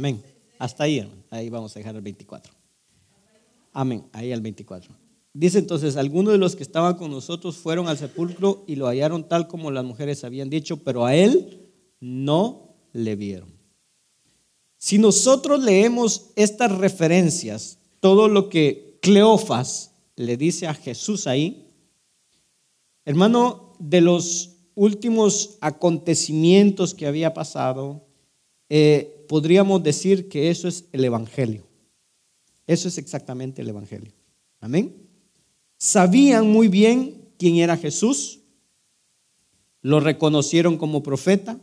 [0.00, 0.22] Amén.
[0.58, 2.54] Hasta ahí, ahí vamos a dejar el 24.
[3.74, 4.96] Amén, ahí al 24.
[5.34, 9.28] Dice entonces, algunos de los que estaban con nosotros fueron al sepulcro y lo hallaron
[9.28, 11.70] tal como las mujeres habían dicho, pero a él
[12.00, 13.52] no le vieron.
[14.78, 21.68] Si nosotros leemos estas referencias, todo lo que Cleofas le dice a Jesús ahí,
[23.04, 28.06] hermano, de los últimos acontecimientos que había pasado,
[28.70, 31.64] eh, podríamos decir que eso es el Evangelio.
[32.66, 34.12] Eso es exactamente el Evangelio.
[34.58, 34.92] Amén.
[35.78, 38.40] Sabían muy bien quién era Jesús,
[39.82, 41.60] lo reconocieron como profeta,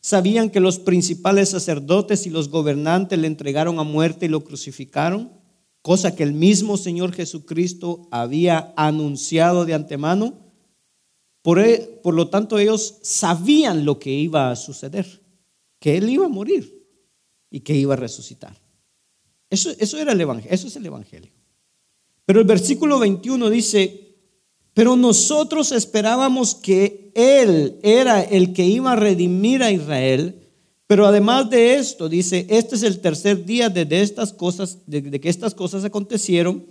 [0.00, 5.32] sabían que los principales sacerdotes y los gobernantes le entregaron a muerte y lo crucificaron,
[5.82, 10.38] cosa que el mismo Señor Jesucristo había anunciado de antemano.
[11.42, 15.25] Por, e, lo tanto, ellos sabían lo que iba a suceder,
[15.78, 16.86] que Él iba a morir
[17.50, 18.56] y que iba a resucitar.
[19.48, 21.32] Eso, eso, era el evangelio, eso es el Evangelio.
[22.24, 24.16] Pero el versículo 21 dice,
[24.74, 30.42] pero nosotros esperábamos que Él era el que iba a redimir a Israel.
[30.88, 35.28] Pero además de esto, dice, este es el tercer día desde estas cosas, de que
[35.28, 36.66] estas cosas acontecieron.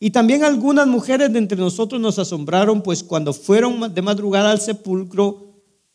[0.00, 4.60] Y también algunas mujeres de entre nosotros nos asombraron, pues cuando fueron de madrugada al
[4.60, 5.49] sepulcro,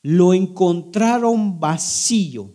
[0.07, 2.53] lo encontraron vacío.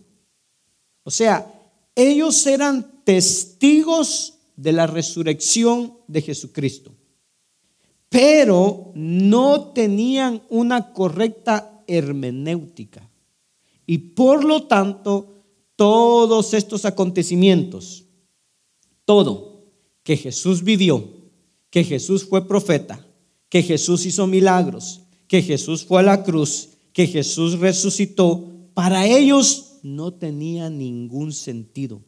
[1.03, 1.53] O sea,
[1.93, 6.95] ellos eran testigos de la resurrección de Jesucristo,
[8.07, 13.09] pero no tenían una correcta hermenéutica.
[13.85, 15.43] Y por lo tanto,
[15.75, 18.05] todos estos acontecimientos,
[19.03, 19.65] todo,
[20.03, 21.05] que Jesús vivió,
[21.69, 23.05] que Jesús fue profeta,
[23.49, 29.79] que Jesús hizo milagros, que Jesús fue a la cruz, que Jesús resucitó, para ellos
[29.83, 32.01] no tenía ningún sentido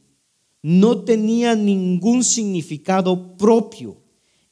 [0.63, 3.97] no tenía ningún significado propio.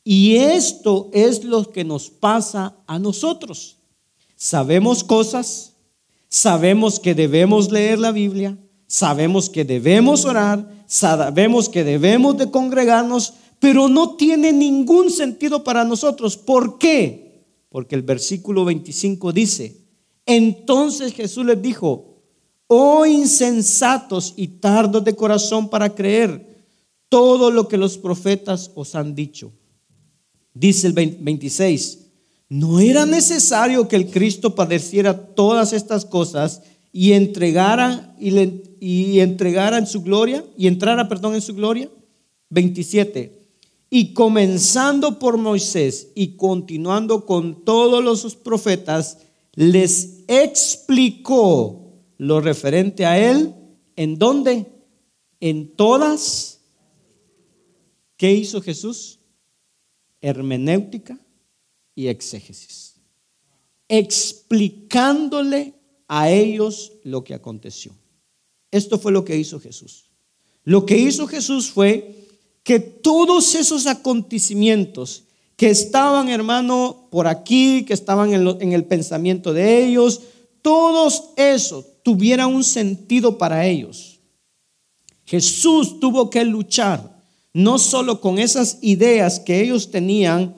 [0.04, 3.78] Y esto es lo que nos pasa a nosotros.
[4.36, 5.74] Sabemos cosas,
[6.28, 8.58] sabemos que debemos leer la Biblia,
[8.88, 15.86] sabemos que debemos orar, sabemos que debemos de congregarnos, pero no tiene ningún sentido para
[15.86, 16.36] nosotros.
[16.36, 17.46] ¿Por qué?
[17.70, 19.78] Porque el versículo 25 dice,
[20.36, 22.12] entonces Jesús les dijo,
[22.68, 26.66] oh insensatos y tardos de corazón para creer
[27.10, 29.52] todo lo que los profetas os han dicho.
[30.54, 32.00] Dice el 26,
[32.48, 36.62] no era necesario que el Cristo padeciera todas estas cosas
[36.94, 41.90] y entregara y, entregara en su gloria y entrara, perdón, en su gloria.
[42.50, 43.40] 27.
[43.90, 49.18] Y comenzando por Moisés y continuando con todos los profetas,
[49.54, 53.54] les explicó lo referente a Él,
[53.98, 54.66] ¿en dónde?
[55.42, 56.62] En todas.
[58.16, 59.20] ¿Qué hizo Jesús?
[60.22, 61.20] Hermenéutica
[61.96, 62.96] y exégesis.
[63.90, 65.74] Explicándole
[66.08, 67.94] a ellos lo que aconteció.
[68.72, 70.12] Esto fue lo que hizo Jesús.
[70.64, 72.30] Lo que hizo Jesús fue
[72.64, 75.26] que todos esos acontecimientos
[75.62, 80.22] que estaban, hermano, por aquí, que estaban en, en el pensamiento de ellos,
[80.64, 84.20] todos esos tuviera un sentido para ellos.
[85.24, 90.56] Jesús tuvo que luchar no solo con esas ideas que ellos tenían,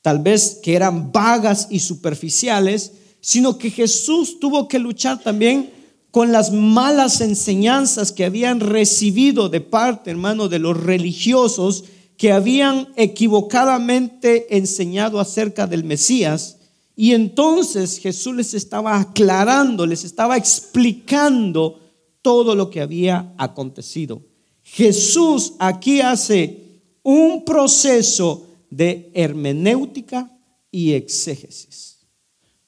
[0.00, 5.70] tal vez que eran vagas y superficiales, sino que Jesús tuvo que luchar también
[6.10, 11.84] con las malas enseñanzas que habían recibido de parte, hermano, de los religiosos
[12.18, 16.58] que habían equivocadamente enseñado acerca del Mesías
[16.96, 21.78] y entonces Jesús les estaba aclarando, les estaba explicando
[22.20, 24.20] todo lo que había acontecido.
[24.64, 30.36] Jesús aquí hace un proceso de hermenéutica
[30.72, 32.00] y exégesis.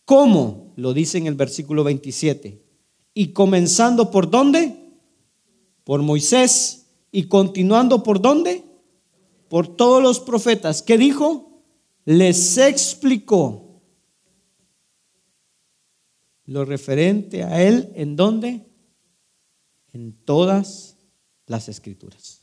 [0.04, 0.74] ¿Cómo?
[0.76, 2.62] Lo dice en el versículo 27.
[3.12, 4.76] Y comenzando por dónde?
[5.82, 6.86] Por Moisés.
[7.10, 8.69] Y continuando por dónde?
[9.50, 10.80] Por todos los profetas.
[10.80, 11.64] ¿Qué dijo?
[12.06, 13.82] Les explicó
[16.46, 18.64] lo referente a Él, ¿en dónde?
[19.92, 20.96] En todas
[21.46, 22.42] las escrituras.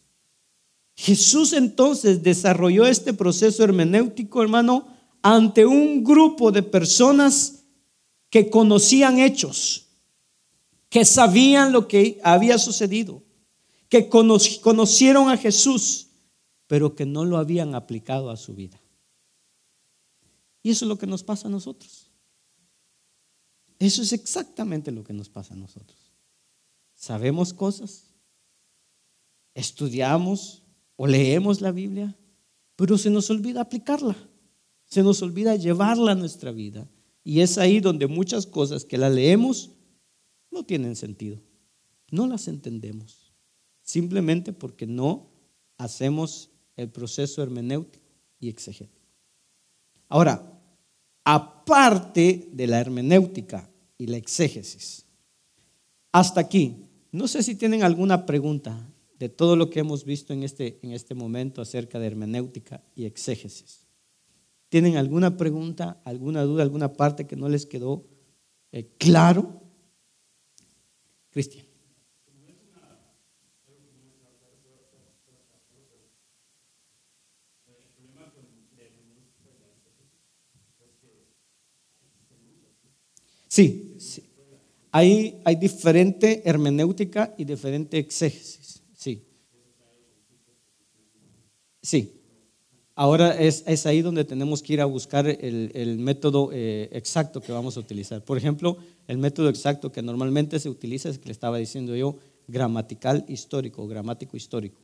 [0.96, 4.88] Jesús entonces desarrolló este proceso hermenéutico, hermano,
[5.22, 7.66] ante un grupo de personas
[8.30, 9.88] que conocían hechos,
[10.90, 13.24] que sabían lo que había sucedido,
[13.88, 16.07] que conocieron a Jesús,
[16.68, 18.80] pero que no lo habían aplicado a su vida.
[20.62, 22.12] Y eso es lo que nos pasa a nosotros.
[23.80, 26.12] Eso es exactamente lo que nos pasa a nosotros.
[26.96, 28.14] Sabemos cosas,
[29.54, 30.64] estudiamos
[30.96, 32.18] o leemos la Biblia,
[32.76, 34.16] pero se nos olvida aplicarla,
[34.86, 36.90] se nos olvida llevarla a nuestra vida.
[37.24, 39.72] Y es ahí donde muchas cosas que la leemos
[40.50, 41.42] no tienen sentido,
[42.10, 43.32] no las entendemos,
[43.82, 45.30] simplemente porque no
[45.78, 48.06] hacemos el proceso hermenéutico
[48.40, 49.06] y exegético.
[50.08, 50.58] Ahora,
[51.26, 55.06] aparte de la hermenéutica y la exégesis,
[56.14, 60.44] hasta aquí, no sé si tienen alguna pregunta de todo lo que hemos visto en
[60.44, 63.86] este, en este momento acerca de hermenéutica y exégesis.
[64.70, 68.06] ¿Tienen alguna pregunta, alguna duda, alguna parte que no les quedó
[68.72, 69.62] eh, claro?
[71.30, 71.67] Cristian.
[83.48, 84.24] Sí, sí.
[84.92, 88.82] Hay, hay diferente hermenéutica y diferente exégesis.
[88.94, 89.24] Sí.
[91.82, 92.14] Sí.
[92.96, 97.42] Ahora es, es, ahí donde tenemos que ir a buscar el, el método eh, exacto
[97.42, 98.26] que vamos a utilizar.
[98.26, 98.78] Por ejemplo,
[99.08, 102.18] el método exacto que normalmente se utiliza es que le estaba diciendo yo,
[102.48, 104.82] gramatical histórico, gramático histórico,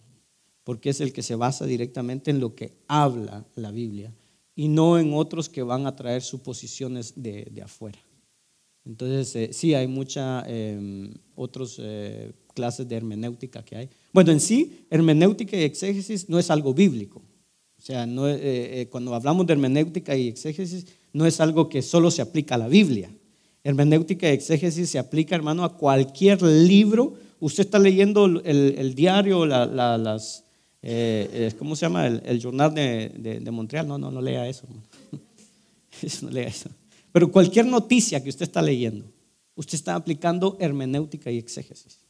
[0.63, 4.13] porque es el que se basa directamente en lo que habla la Biblia
[4.55, 7.97] y no en otros que van a traer suposiciones de, de afuera.
[8.85, 13.89] Entonces, eh, sí, hay muchas eh, otras eh, clases de hermenéutica que hay.
[14.11, 17.21] Bueno, en sí, hermenéutica y exégesis no es algo bíblico.
[17.77, 18.37] O sea, no, eh,
[18.81, 22.57] eh, cuando hablamos de hermenéutica y exégesis, no es algo que solo se aplica a
[22.57, 23.11] la Biblia.
[23.63, 27.15] Hermenéutica y exégesis se aplica, hermano, a cualquier libro.
[27.39, 30.43] Usted está leyendo el, diario, la, la, las,
[31.57, 32.07] ¿cómo se llama?
[32.07, 33.87] El, el jornal de, de, Montreal.
[33.87, 34.65] No, no, no lea eso.
[36.21, 36.69] no lea eso.
[37.13, 39.05] Pero cualquier noticia que usted está leyendo,
[39.55, 42.05] usted está aplicando hermenéutica y exégesis,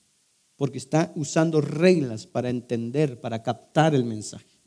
[0.56, 4.62] porque está usando reglas para entender, para captar el mensaje.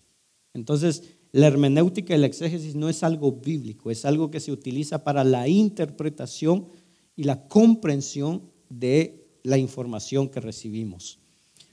[0.53, 5.05] Entonces, la hermenéutica y la exégesis no es algo bíblico, es algo que se utiliza
[5.05, 6.69] para la interpretación
[7.17, 11.19] y la comprensión de la información que recibimos,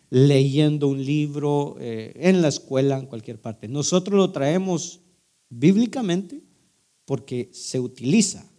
[0.10, 3.68] leyendo un libro, eh, en la escuela, en cualquier parte.
[3.68, 5.02] Nosotros lo traemos
[5.50, 6.42] bíblicamente
[7.04, 8.53] porque se utiliza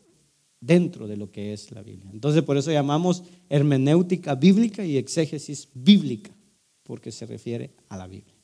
[0.64, 2.10] dentro de lo que es la Biblia.
[2.12, 6.30] Entonces por eso llamamos hermenéutica bíblica y exégesis bíblica,
[6.82, 8.34] porque se refiere a la Biblia.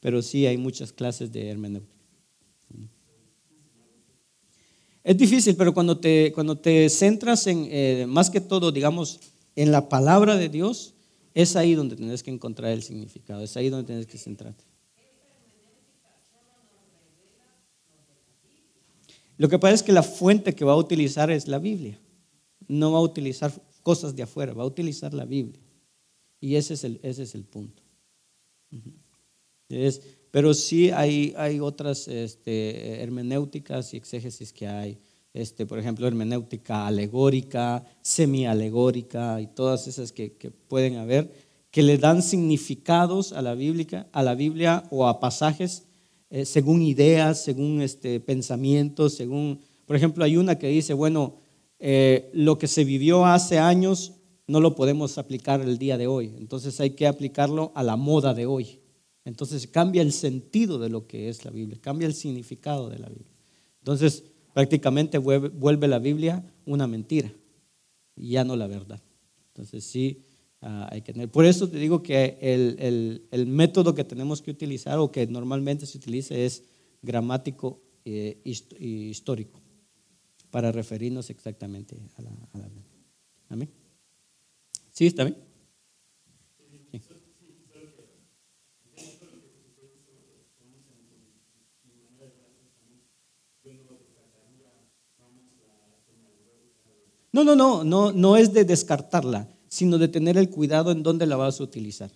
[0.00, 1.94] Pero sí hay muchas clases de hermenéutica.
[5.02, 9.20] Es difícil, pero cuando te, cuando te centras en, eh, más que todo, digamos,
[9.54, 10.94] en la palabra de Dios,
[11.32, 14.64] es ahí donde tienes que encontrar el significado, es ahí donde tienes que centrarte.
[19.38, 22.00] Lo que pasa es que la fuente que va a utilizar es la Biblia.
[22.68, 25.60] No va a utilizar cosas de afuera, va a utilizar la Biblia.
[26.40, 27.82] Y ese es el, ese es el punto.
[30.30, 34.98] Pero sí hay, hay otras este, hermenéuticas y exégesis que hay.
[35.32, 41.30] Este, por ejemplo, hermenéutica alegórica, semi-alegórica y todas esas que, que, pueden haber,
[41.70, 45.85] que le dan significados a la, Biblia, a la Biblia o a pasajes
[46.30, 51.36] eh, según ideas, según este, pensamientos, según, por ejemplo, hay una que dice, bueno,
[51.78, 54.14] eh, lo que se vivió hace años
[54.46, 58.34] no lo podemos aplicar el día de hoy, entonces hay que aplicarlo a la moda
[58.34, 58.80] de hoy.
[59.24, 63.08] Entonces cambia el sentido de lo que es la Biblia, cambia el significado de la
[63.08, 63.34] Biblia.
[63.80, 64.22] Entonces
[64.54, 67.32] prácticamente vuelve, vuelve la Biblia una mentira
[68.14, 69.02] y ya no la verdad.
[69.48, 70.22] Entonces sí,
[70.62, 71.12] Uh, hay que.
[71.28, 75.84] Por eso te digo que el, el, método que tenemos que utilizar o que normalmente
[75.84, 76.64] se utiliza es
[77.02, 79.60] gramático e histórico
[80.50, 82.68] para referirnos exactamente a la, a la
[83.48, 83.70] Amén.
[84.92, 85.36] ¿Sí está bien?
[97.32, 101.26] No, no, no, no, no es de descartarla sino de tener el cuidado en dónde
[101.26, 102.10] la vas a utilizar.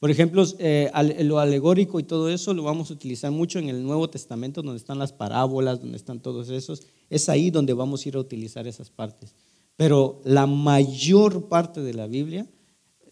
[0.00, 0.90] Por ejemplo, eh,
[1.20, 4.78] lo alegórico y todo eso lo vamos a utilizar mucho en el Nuevo Testamento, donde
[4.78, 6.82] están las parábolas, donde están todos esos.
[7.08, 9.32] Es ahí donde vamos a ir a utilizar esas partes.
[9.76, 12.48] Pero la mayor parte de la Biblia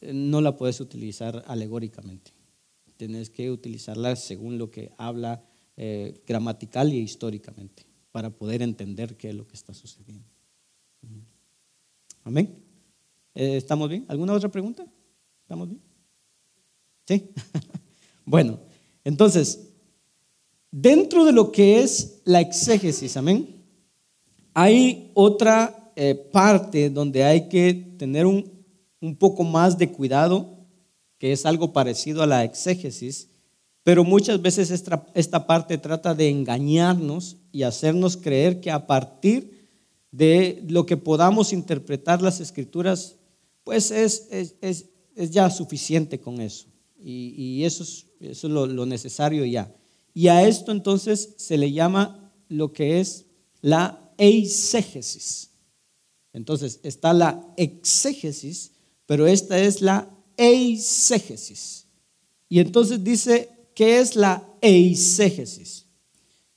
[0.00, 2.32] eh, no la puedes utilizar alegóricamente.
[2.96, 5.44] Tienes que utilizarla según lo que habla
[5.76, 10.26] eh, gramatical y históricamente para poder entender qué es lo que está sucediendo.
[12.24, 12.61] Amén.
[13.35, 14.05] Eh, ¿Estamos bien?
[14.09, 14.85] ¿Alguna otra pregunta?
[15.43, 15.80] ¿Estamos bien?
[17.07, 17.30] ¿Sí?
[18.24, 18.59] bueno,
[19.05, 19.70] entonces,
[20.70, 23.64] dentro de lo que es la exégesis, amén,
[24.55, 28.51] hay otra eh, parte donde hay que tener un,
[29.01, 30.59] un poco más de cuidado,
[31.18, 33.28] que es algo parecido a la exégesis,
[33.83, 39.68] pero muchas veces esta, esta parte trata de engañarnos y hacernos creer que a partir
[40.11, 43.16] de lo que podamos interpretar las escrituras,
[43.64, 46.66] pues es, es, es, es ya suficiente con eso.
[46.98, 49.74] Y, y eso es, eso es lo, lo necesario ya.
[50.14, 53.26] Y a esto entonces se le llama lo que es
[53.60, 55.50] la eisegesis.
[56.32, 58.72] Entonces está la exégesis,
[59.06, 61.86] pero esta es la eisegesis.
[62.48, 65.86] Y entonces dice, ¿qué es la eisegesis?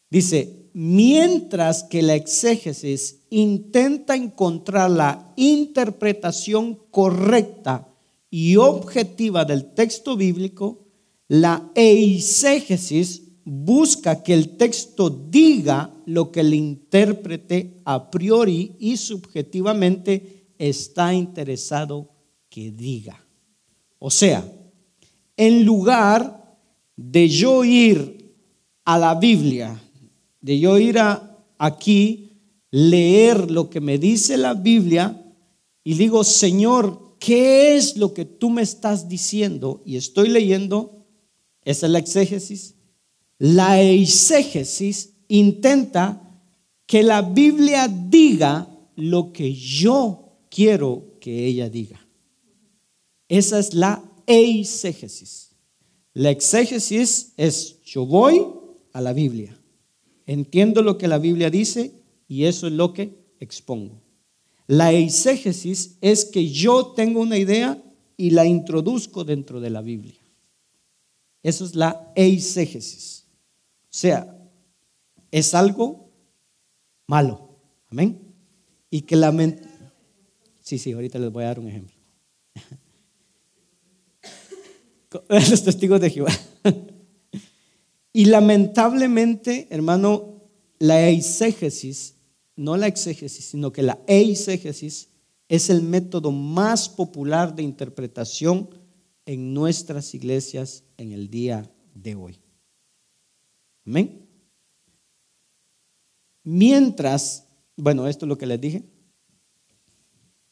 [0.09, 7.87] Dice, mientras que la exégesis intenta encontrar la interpretación correcta
[8.29, 10.85] y objetiva del texto bíblico,
[11.29, 20.49] la eisegesis busca que el texto diga lo que el intérprete a priori y subjetivamente
[20.57, 22.09] está interesado
[22.49, 23.25] que diga.
[23.97, 24.45] O sea,
[25.37, 26.57] en lugar
[26.97, 28.35] de yo ir
[28.83, 29.81] a la Biblia,
[30.45, 32.37] de yo ir a aquí,
[32.69, 35.25] leer lo que me dice la Biblia
[35.83, 39.81] y digo, Señor, ¿qué es lo que tú me estás diciendo?
[39.87, 41.03] Y estoy leyendo,
[41.63, 42.75] esa es la exégesis,
[43.39, 46.21] la eisegesis intenta
[46.85, 52.07] que la Biblia diga lo que yo quiero que ella diga.
[53.27, 55.55] Esa es la eisegesis.
[56.13, 58.45] La exégesis es yo voy
[58.93, 59.59] a la Biblia,
[60.25, 61.91] entiendo lo que la Biblia dice
[62.27, 64.01] y eso es lo que expongo.
[64.67, 67.81] La eisegesis es que yo tengo una idea
[68.17, 70.19] y la introduzco dentro de la Biblia.
[71.43, 73.27] Eso es la eisegesis.
[73.83, 74.35] O sea,
[75.31, 76.09] es algo
[77.07, 77.59] malo.
[77.89, 78.19] Amén.
[78.89, 79.63] Y que la mente...
[80.61, 81.95] Sí, sí, ahorita les voy a dar un ejemplo.
[85.29, 86.31] Los testigos de Jehová.
[88.15, 90.41] Y lamentablemente, hermano,
[90.79, 92.15] la eisegesis,
[92.55, 95.09] no la exégesis, sino que la eisegesis
[95.49, 98.69] es el método más popular de interpretación
[99.25, 102.39] en nuestras iglesias en el día de hoy.
[103.85, 104.25] Amén.
[106.45, 108.83] Mientras, bueno, esto es lo que les dije,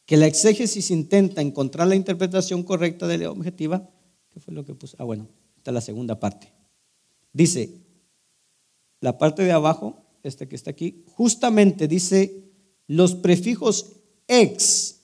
[0.04, 3.88] que la exégesis intenta encontrar la interpretación correcta de la objetiva,
[4.28, 4.98] ¿qué fue lo que puse?
[5.00, 6.53] Ah, bueno, esta es la segunda parte.
[7.34, 7.82] Dice,
[9.00, 12.44] la parte de abajo, este que está aquí, justamente dice,
[12.86, 13.92] los prefijos
[14.28, 15.00] ex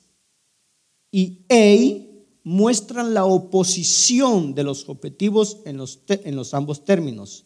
[1.11, 2.07] y ei
[2.45, 7.45] muestran la oposición de los objetivos en los, en los ambos términos.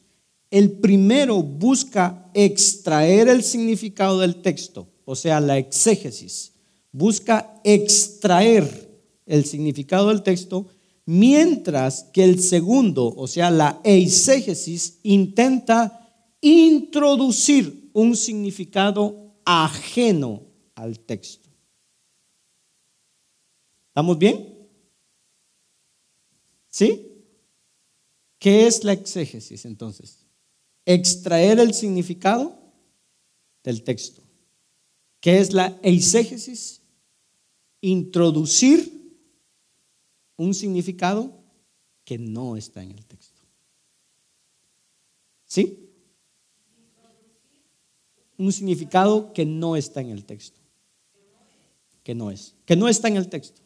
[0.50, 6.52] El primero busca extraer el significado del texto, o sea, la exégesis.
[6.92, 10.66] Busca extraer el significado del texto,
[11.06, 20.42] mientras que el segundo, o sea, la eisegesis, intenta introducir un significado ajeno
[20.74, 21.48] al texto.
[23.88, 24.68] ¿Estamos bien?
[26.68, 27.10] ¿Sí?
[28.38, 30.24] ¿Qué es la exégesis entonces?
[30.86, 32.56] extraer el significado
[33.62, 34.22] del texto.
[35.20, 36.82] ¿Qué es la eisegesis?
[37.80, 39.03] Introducir
[40.36, 41.44] un significado
[42.04, 43.42] que no está en el texto.
[45.46, 45.90] ¿Sí?
[48.36, 50.60] Un significado que no está en el texto.
[52.02, 52.54] Que no es.
[52.66, 53.62] Que no está en el texto.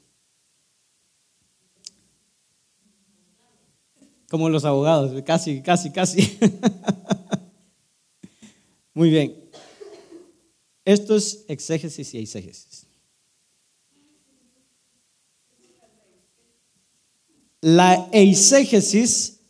[4.29, 6.39] Como los abogados, casi, casi, casi.
[8.95, 9.49] Muy bien.
[10.85, 12.78] Esto es exégesis y eisegesis.
[17.61, 19.41] La eisegesis,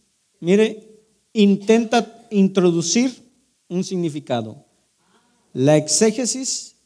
[0.41, 3.13] mire, intenta introducir
[3.69, 4.65] un significado.
[5.53, 6.77] La exégesis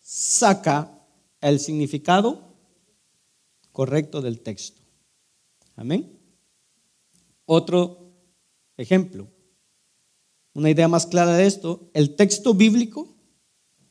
[0.00, 0.96] saca
[1.40, 2.54] el significado
[3.72, 4.80] correcto del texto.
[5.74, 6.18] Amén.
[7.44, 8.12] Otro
[8.76, 9.28] ejemplo,
[10.54, 13.14] una idea más clara de esto, el texto bíblico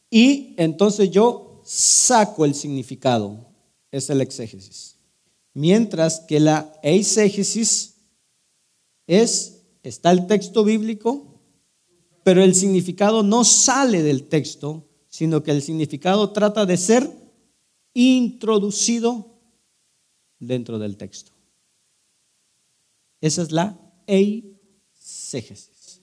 [0.10, 3.48] y entonces yo saco el significado,
[3.92, 4.95] es el exégesis.
[5.56, 7.96] Mientras que la eisegesis
[9.08, 11.42] es, está el texto bíblico,
[12.24, 17.10] pero el significado no sale del texto, sino que el significado trata de ser
[17.94, 19.40] introducido
[20.40, 21.32] dentro del texto.
[23.22, 26.02] Esa es la eisegesis.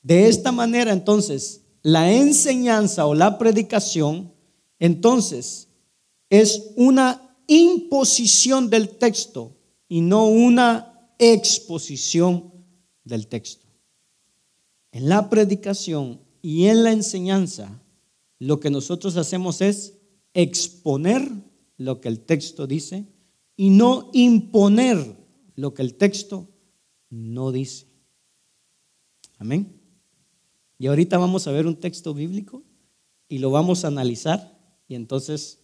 [0.00, 4.32] De esta manera, entonces, la enseñanza o la predicación,
[4.78, 5.66] entonces
[6.30, 9.56] es una imposición del texto
[9.88, 12.52] y no una exposición
[13.02, 13.66] del texto.
[14.92, 17.82] En la predicación y en la enseñanza,
[18.38, 19.98] lo que nosotros hacemos es
[20.34, 21.28] exponer
[21.76, 23.06] lo que el texto dice
[23.56, 25.16] y no imponer
[25.56, 26.48] lo que el texto
[27.10, 27.86] no dice.
[29.38, 29.80] Amén.
[30.78, 32.62] Y ahorita vamos a ver un texto bíblico
[33.28, 35.60] y lo vamos a analizar y entonces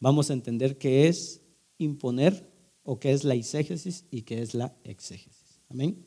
[0.00, 1.42] vamos a entender qué es
[1.78, 2.50] imponer
[2.82, 5.60] o qué es la exégesis y qué es la exégesis.
[5.68, 6.04] Amén.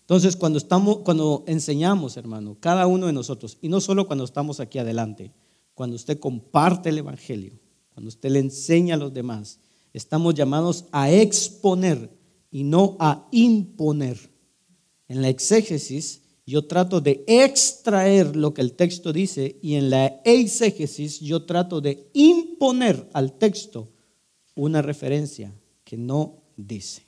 [0.00, 4.60] Entonces, cuando estamos cuando enseñamos, hermano, cada uno de nosotros y no solo cuando estamos
[4.60, 5.32] aquí adelante,
[5.74, 7.58] cuando usted comparte el evangelio,
[7.92, 9.58] cuando usted le enseña a los demás,
[9.92, 12.10] estamos llamados a exponer
[12.50, 14.18] y no a imponer.
[15.08, 20.20] En la exégesis yo trato de extraer lo que el texto dice y en la
[20.24, 23.88] exégesis yo trato de imponer al texto
[24.54, 27.02] una referencia que no dice.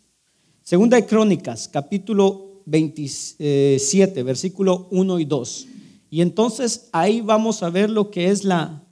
[0.62, 5.66] Segunda de Crónicas, capítulo 27, versículo 1 y 2.
[6.10, 8.84] Y entonces ahí vamos a ver lo que es la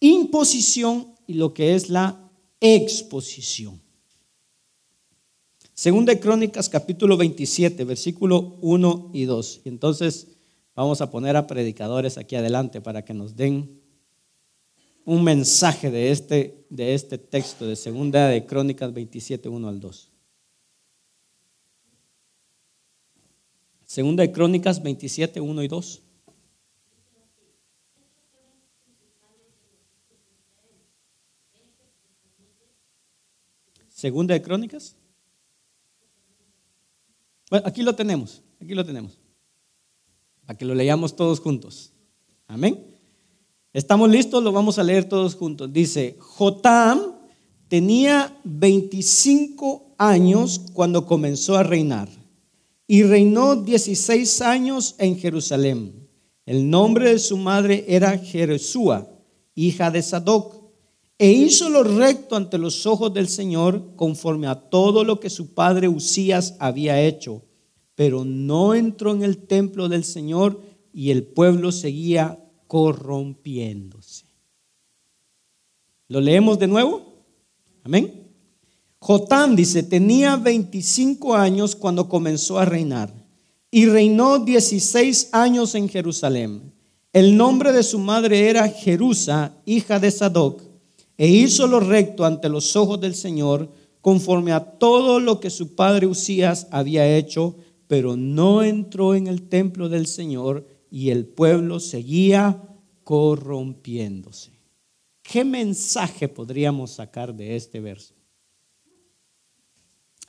[0.00, 3.85] imposición y lo que es la exposición.
[5.76, 9.60] Segunda de Crónicas capítulo 27, versículo 1 y 2.
[9.64, 10.28] Y entonces
[10.74, 13.82] vamos a poner a predicadores aquí adelante para que nos den
[15.04, 20.12] un mensaje de este, de este texto de Segunda de Crónicas 27, 1 al 2.
[23.84, 26.02] Segunda de Crónicas 27, 1 y 2.
[33.90, 34.96] Segunda de Crónicas
[37.50, 39.18] bueno, aquí lo tenemos, aquí lo tenemos.
[40.44, 41.92] Para que lo leamos todos juntos.
[42.46, 42.96] Amén.
[43.72, 44.42] ¿Estamos listos?
[44.42, 45.72] Lo vamos a leer todos juntos.
[45.72, 47.16] Dice, Jotam
[47.68, 52.08] tenía 25 años cuando comenzó a reinar
[52.86, 56.08] y reinó 16 años en Jerusalén.
[56.46, 59.08] El nombre de su madre era Jeresúa,
[59.54, 60.54] hija de Sadoc,
[61.18, 65.54] e hizo lo recto ante los ojos del Señor conforme a todo lo que su
[65.54, 67.42] padre Usías había hecho.
[67.94, 70.60] Pero no entró en el templo del Señor
[70.92, 74.26] y el pueblo seguía corrompiéndose.
[76.08, 77.24] ¿Lo leemos de nuevo?
[77.82, 78.28] Amén.
[78.98, 83.12] Jotán dice, tenía 25 años cuando comenzó a reinar
[83.70, 86.72] y reinó 16 años en Jerusalén.
[87.12, 90.65] El nombre de su madre era Jerusa, hija de Sadoc
[91.18, 95.74] e hizo lo recto ante los ojos del Señor, conforme a todo lo que su
[95.74, 97.56] padre Usías había hecho,
[97.86, 102.62] pero no entró en el templo del Señor y el pueblo seguía
[103.04, 104.52] corrompiéndose.
[105.22, 108.14] ¿Qué mensaje podríamos sacar de este verso?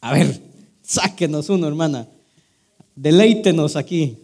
[0.01, 0.41] A ver,
[0.81, 2.07] sáquenos uno, hermana.
[2.95, 4.17] Deleítenos aquí.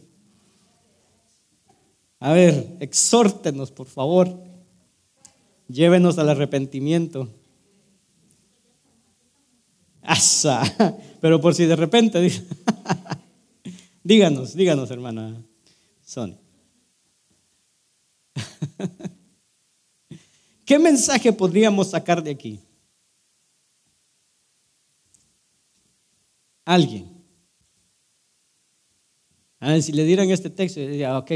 [2.19, 4.52] A ver, exhórtenos, por favor.
[5.67, 7.29] Llévenos al arrepentimiento.
[10.01, 10.63] Asa.
[11.21, 12.43] Pero por si de repente,
[14.03, 15.41] díganos, díganos, hermana
[16.03, 16.37] Sonia.
[20.65, 22.59] ¿Qué mensaje podríamos sacar de aquí?
[26.65, 27.11] Alguien.
[29.59, 31.31] A ver, si le dieran este texto, diría, ok,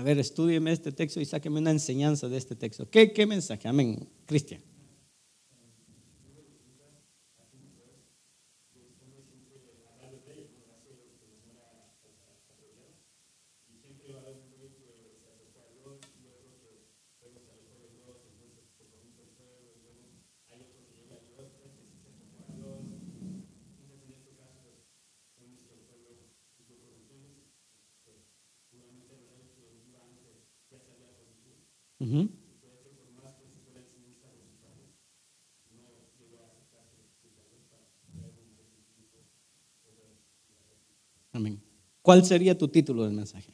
[0.00, 2.88] a ver, estudieme este texto y sáqueme una enseñanza de este texto.
[2.88, 3.68] ¿Qué, qué mensaje?
[3.68, 4.62] Amén, Cristian.
[41.32, 41.62] Amén.
[42.10, 43.52] ¿Cuál sería tu título del mensaje?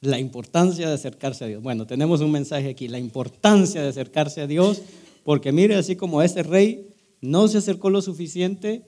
[0.00, 1.62] La importancia de acercarse a Dios.
[1.62, 4.82] Bueno, tenemos un mensaje aquí, la importancia de acercarse a Dios,
[5.22, 6.88] porque mire, así como este rey
[7.20, 8.82] no se acercó lo suficiente,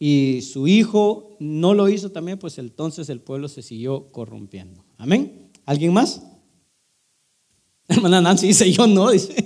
[0.00, 4.84] y su hijo no lo hizo también, pues entonces el pueblo se siguió corrompiendo.
[4.98, 5.52] Amén.
[5.66, 6.20] ¿Alguien más?
[7.86, 9.36] Hermana Nancy dice, yo no, dice.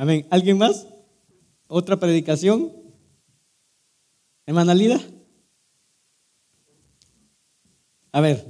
[0.00, 0.26] Amén.
[0.30, 0.86] ¿Alguien más?
[1.68, 2.72] ¿Otra predicación?
[4.46, 4.98] Hermana Lida.
[8.10, 8.42] A ver,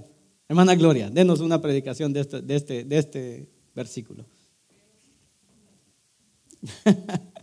[0.49, 4.27] hermana Gloria, denos una predicación de este, de este, de este versículo.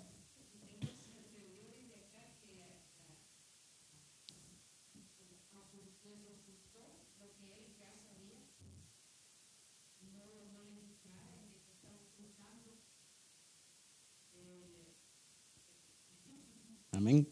[16.98, 17.28] Amén.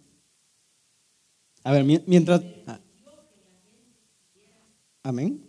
[1.66, 2.42] A ver, mientras...
[2.68, 2.80] Ah.
[5.02, 5.44] Amén.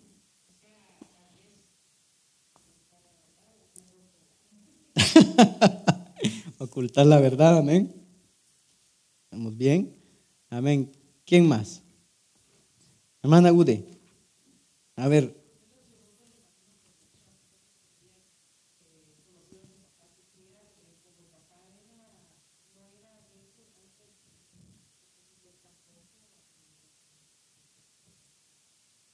[6.58, 7.94] Ocultar la verdad, amén.
[9.24, 9.94] ¿Estamos bien?
[10.48, 10.90] Amén.
[11.26, 11.82] ¿Quién más?
[13.22, 13.84] Hermana Ude.
[14.96, 15.45] A ver.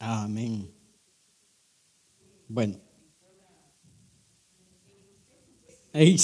[0.04, 0.68] Amén.
[2.48, 2.76] Bueno.
[5.92, 6.16] Ahí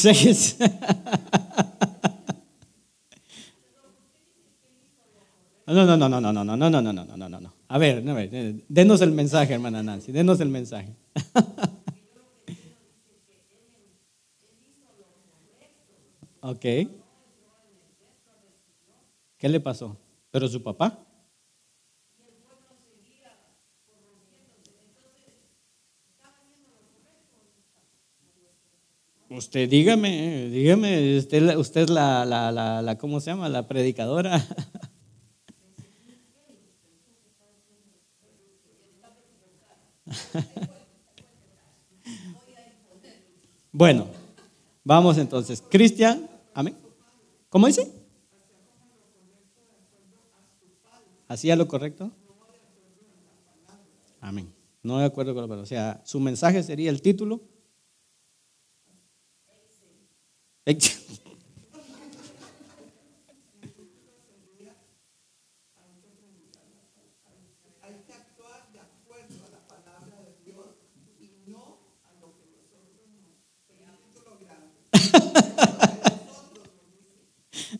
[5.67, 7.55] No, no, no, no, no, no, no, no, no, no, no, no, no, no.
[7.69, 10.97] A ver, a ver, denos el mensaje, hermana Nancy, denos el mensaje.
[16.41, 16.61] ok.
[19.37, 19.97] ¿Qué le pasó?
[20.33, 21.08] ¿Pero su papá?
[29.31, 33.51] Usted dígame, dígame, usted, usted es la, la, la, la, ¿cómo se llama?
[33.51, 34.43] La predicadora.
[43.71, 44.07] bueno,
[44.83, 45.63] vamos entonces.
[45.69, 46.75] Cristian, amén.
[47.51, 47.93] ¿Cómo dice?
[51.29, 52.11] ¿Hacía lo correcto?
[54.23, 54.51] Amén.
[54.83, 55.65] No de acuerdo con la palabra.
[55.65, 57.43] O sea, su mensaje sería el título.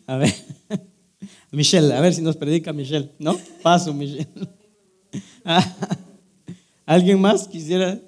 [0.07, 0.33] A ver,
[1.51, 3.39] Michelle, a ver si nos predica Michelle, ¿no?
[3.61, 4.27] Paso, Michelle.
[6.87, 8.01] ¿Alguien más quisiera?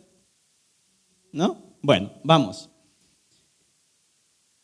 [1.32, 1.75] ¿No?
[1.84, 2.70] Bueno, vamos.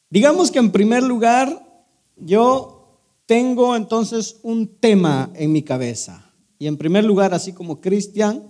[0.09, 1.83] Digamos que en primer lugar,
[2.15, 6.33] yo tengo entonces un tema en mi cabeza.
[6.57, 8.47] Y en primer lugar, así como Cristian,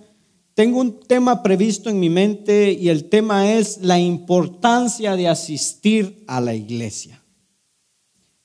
[0.54, 6.24] tengo un tema previsto en mi mente y el tema es la importancia de asistir
[6.26, 7.22] a la iglesia.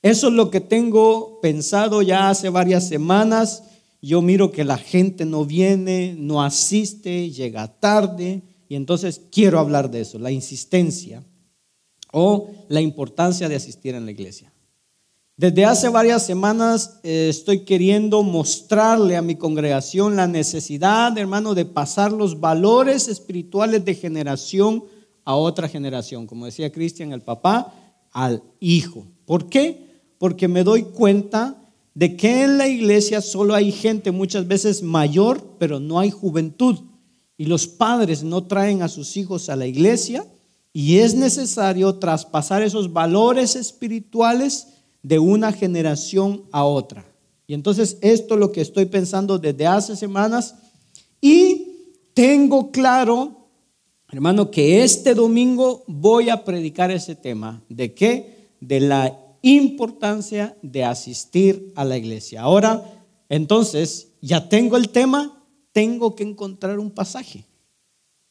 [0.02, 3.62] Eso es lo que tengo pensado ya hace varias semanas.
[4.02, 9.90] Yo miro que la gente no viene, no asiste, llega tarde y entonces quiero hablar
[9.90, 11.22] de eso, la insistencia
[12.16, 14.52] o la importancia de asistir en la iglesia.
[15.36, 21.64] Desde hace varias semanas eh, estoy queriendo mostrarle a mi congregación la necesidad, hermano, de
[21.64, 24.84] pasar los valores espirituales de generación
[25.24, 26.28] a otra generación.
[26.28, 27.74] Como decía Cristian, el papá
[28.12, 29.06] al hijo.
[29.26, 30.04] ¿Por qué?
[30.18, 31.60] Porque me doy cuenta
[31.94, 36.78] de que en la iglesia solo hay gente muchas veces mayor, pero no hay juventud.
[37.36, 40.24] Y los padres no traen a sus hijos a la iglesia
[40.76, 44.66] y es necesario traspasar esos valores espirituales
[45.04, 47.06] de una generación a otra.
[47.46, 50.56] Y entonces esto es lo que estoy pensando desde hace semanas
[51.20, 53.48] y tengo claro,
[54.10, 57.62] hermano, que este domingo voy a predicar ese tema.
[57.68, 58.50] ¿De qué?
[58.60, 62.42] De la importancia de asistir a la iglesia.
[62.42, 62.82] Ahora,
[63.28, 67.44] entonces, ya tengo el tema, tengo que encontrar un pasaje.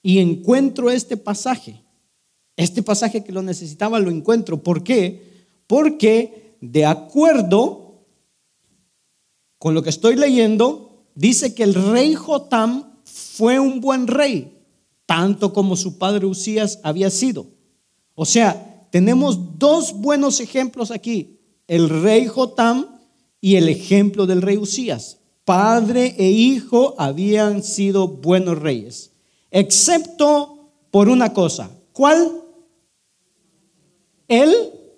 [0.02, 1.83] Y encuentro este pasaje.
[2.56, 4.62] Este pasaje que lo necesitaba lo encuentro.
[4.62, 5.48] ¿Por qué?
[5.68, 8.06] Porque de acuerdo
[9.58, 14.58] con lo que estoy leyendo, dice que el rey Jotam fue un buen rey,
[15.06, 17.48] tanto como su padre Usías había sido.
[18.14, 23.00] O sea, tenemos dos buenos ejemplos aquí, el rey Jotam
[23.42, 25.20] y el ejemplo del rey Usías.
[25.46, 29.12] Padre e hijo habían sido buenos reyes,
[29.50, 31.72] excepto por una cosa.
[31.92, 32.43] ¿Cuál?
[34.42, 34.54] Él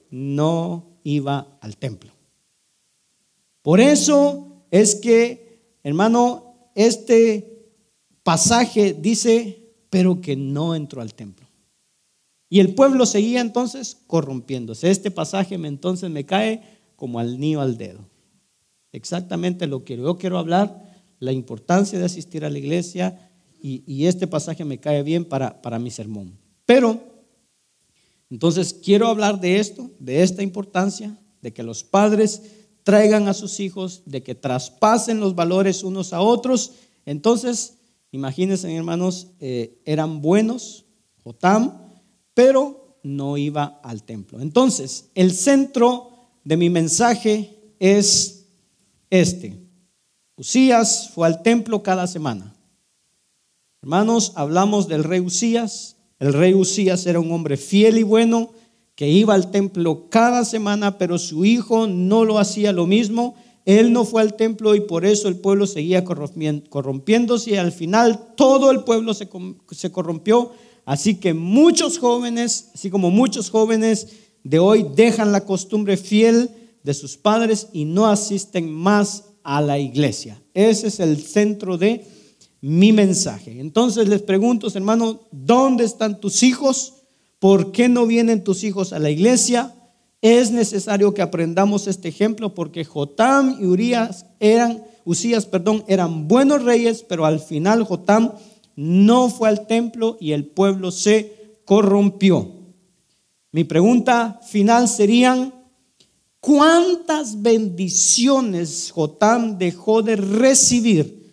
[0.10, 2.12] no iba al templo.
[3.62, 7.72] Por eso es que, hermano, este
[8.24, 11.48] pasaje dice, pero que no entró al templo.
[12.50, 14.90] Y el pueblo seguía entonces corrompiéndose.
[14.90, 16.62] Este pasaje entonces me cae
[16.96, 18.00] como al niño al dedo.
[18.92, 23.32] exactamente lo que yo quiero hablar, la importancia de asistir a la iglesia
[23.62, 26.38] y, este pasaje me cae bien para, para mi sermón.
[26.68, 27.02] Pero,
[28.30, 32.42] entonces quiero hablar de esto, de esta importancia, de que los padres
[32.84, 36.74] traigan a sus hijos, de que traspasen los valores unos a otros.
[37.06, 37.78] Entonces,
[38.12, 40.86] imagínense hermanos, eh, eran buenos,
[41.24, 41.82] Jotam,
[42.34, 44.40] pero no iba al templo.
[44.42, 46.12] Entonces, el centro
[46.44, 48.48] de mi mensaje es
[49.10, 49.60] este.
[50.36, 52.56] Usías fue al templo cada semana.
[53.82, 55.98] Hermanos, hablamos del rey Usías.
[56.20, 58.52] El rey Usías era un hombre fiel y bueno
[58.96, 63.36] que iba al templo cada semana, pero su hijo no lo hacía lo mismo.
[63.66, 68.34] Él no fue al templo y por eso el pueblo seguía corrompiéndose y al final
[68.38, 69.28] todo el pueblo se,
[69.92, 70.52] corrompió.
[70.86, 74.08] Así que muchos jóvenes, así como muchos jóvenes
[74.44, 76.52] de hoy, dejan la costumbre fiel
[76.84, 80.42] de sus padres y no asisten más a la iglesia.
[80.54, 82.06] Ese es el centro de
[82.62, 83.60] mi mensaje.
[83.60, 86.94] Entonces les pregunto, hermano, ¿dónde están tus hijos?
[87.40, 89.76] ¿Por qué no vienen tus hijos a la iglesia?
[90.22, 96.64] Es necesario que aprendamos este ejemplo porque Jotam y Urias eran, Usías, perdón, eran buenos
[96.64, 98.32] reyes, pero al final Jotam
[98.76, 102.52] no fue al templo y el pueblo se corrompió.
[103.52, 105.54] Mi pregunta final serían,
[106.40, 111.25] ¿cuántas bendiciones Jotam dejó de recibir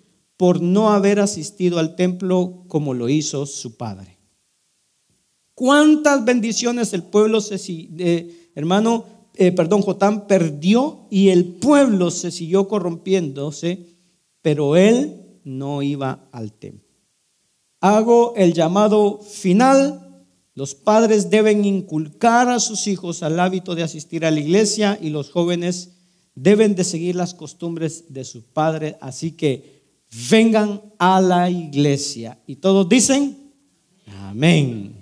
[0.43, 4.18] por no haber asistido al templo como lo hizo su padre?
[5.55, 9.05] ¿Cuántas bendiciones el pueblo se, eh, hermano,
[9.36, 13.86] perdón, Jotam perdió y el pueblo se siguió corrompiéndose,
[14.40, 16.90] pero él no iba al templo?
[17.80, 20.26] Hago el llamado final.
[20.57, 25.11] Los padres deben inculcar a sus hijos al hábito de asistir a la iglesia y
[25.11, 25.93] los jóvenes
[26.34, 28.97] deben de seguir las costumbres de su padre.
[29.01, 29.72] Así que
[30.30, 32.38] vengan a la iglesia.
[32.46, 33.52] Y todos dicen,
[34.06, 35.00] amén.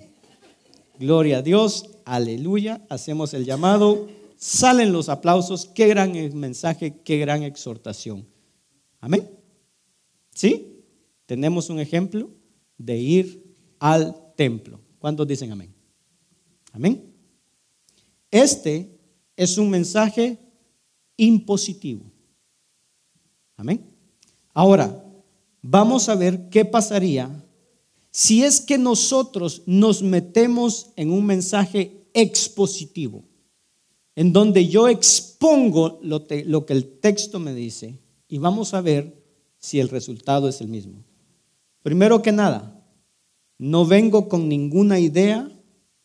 [0.98, 2.84] Gloria a Dios, aleluya.
[2.88, 4.08] Hacemos el llamado.
[4.36, 5.66] Salen los aplausos.
[5.66, 8.26] Qué gran mensaje, qué gran exhortación.
[9.00, 9.28] Amén.
[10.34, 10.84] ¿Sí?
[11.26, 12.30] Tenemos un ejemplo
[12.78, 14.80] de ir al templo.
[14.98, 15.74] ¿Cuántos dicen amén?
[16.72, 17.12] Amén.
[18.30, 18.98] Este
[19.36, 20.38] es un mensaje
[21.16, 22.10] impositivo.
[23.56, 23.89] Amén.
[24.52, 25.04] Ahora,
[25.62, 27.44] vamos a ver qué pasaría
[28.10, 33.24] si es que nosotros nos metemos en un mensaje expositivo,
[34.16, 39.16] en donde yo expongo lo, que el texto me dice y vamos a ver
[39.58, 41.04] si el resultado es el mismo.
[41.82, 42.84] Primero que nada,
[43.58, 45.48] no vengo con ninguna idea,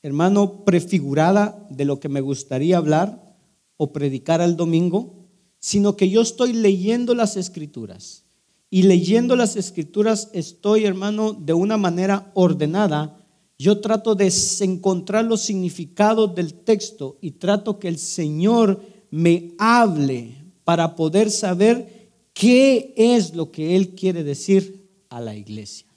[0.04, 3.36] hermano, prefigurada de lo que me gustaría hablar
[3.78, 5.26] o predicar el domingo,
[5.58, 8.25] sino que yo estoy leyendo las escrituras
[8.70, 13.18] y leyendo las escrituras estoy, hermano, de una manera ordenada.
[13.58, 20.36] Yo trato de encontrar los significados del texto y trato que el Señor me hable
[20.64, 25.88] para poder saber qué es lo que Él quiere decir a la iglesia.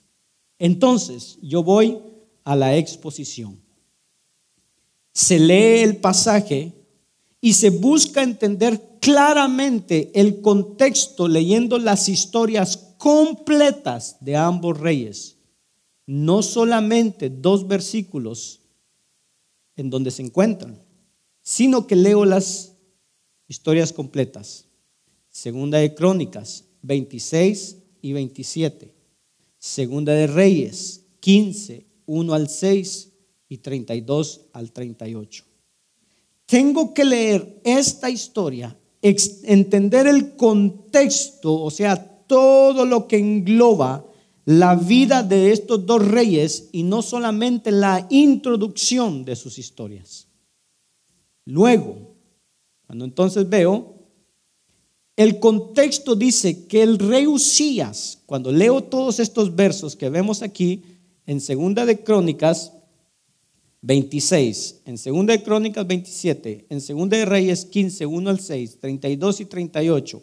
[0.57, 1.97] Entonces, yo voy
[2.43, 3.59] a la exposición.
[5.11, 6.78] Se lee el pasaje
[7.41, 15.37] y se busca entender claramente el contexto leyendo las historias completas de ambos reyes.
[16.05, 18.61] No solamente dos versículos
[19.75, 20.81] en donde se encuentran,
[21.41, 22.73] sino que leo las
[23.47, 24.65] historias completas.
[25.29, 28.93] Segunda de Crónicas 26 y 27.
[29.57, 33.11] Segunda de Reyes 15, 1 al 6
[33.49, 35.48] y 32 al 38.
[36.49, 41.95] Tengo que leer esta historia entender el contexto, o sea,
[42.27, 44.05] todo lo que engloba
[44.45, 50.27] la vida de estos dos reyes y no solamente la introducción de sus historias.
[51.45, 52.15] Luego,
[52.87, 53.95] cuando entonces veo,
[55.15, 60.83] el contexto dice que el rey Usías, cuando leo todos estos versos que vemos aquí
[61.27, 62.73] en Segunda de Crónicas,
[63.81, 69.39] 26, en 2 de Crónicas 27, en 2 de Reyes 15, 1 al 6, 32
[69.41, 70.21] y 38.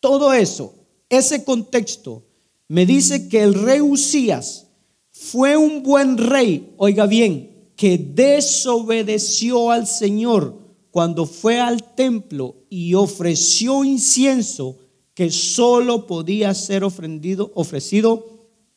[0.00, 0.74] Todo eso,
[1.08, 2.24] ese contexto,
[2.68, 4.66] me dice que el rey Usías
[5.10, 10.54] fue un buen rey, oiga bien, que desobedeció al Señor
[10.90, 14.78] cuando fue al templo y ofreció incienso
[15.14, 18.26] que solo podía ser ofrecido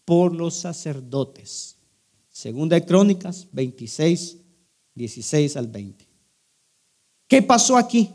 [0.06, 1.73] por los sacerdotes.
[2.44, 4.38] Segunda de Crónicas 26,
[4.96, 6.06] 16 al 20.
[7.28, 8.10] ¿Qué pasó aquí?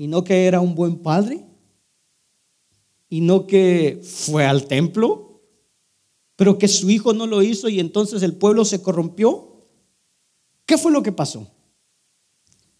[0.00, 1.44] y no que era un buen padre,
[3.10, 5.42] y no que fue al templo,
[6.36, 9.66] pero que su hijo no lo hizo y entonces el pueblo se corrompió.
[10.64, 11.50] ¿Qué fue lo que pasó?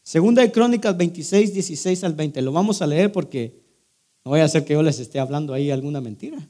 [0.03, 2.41] Segunda de Crónicas 26, 16 al 20.
[2.41, 3.61] Lo vamos a leer porque
[4.25, 6.49] no voy a hacer que yo les esté hablando ahí alguna mentira.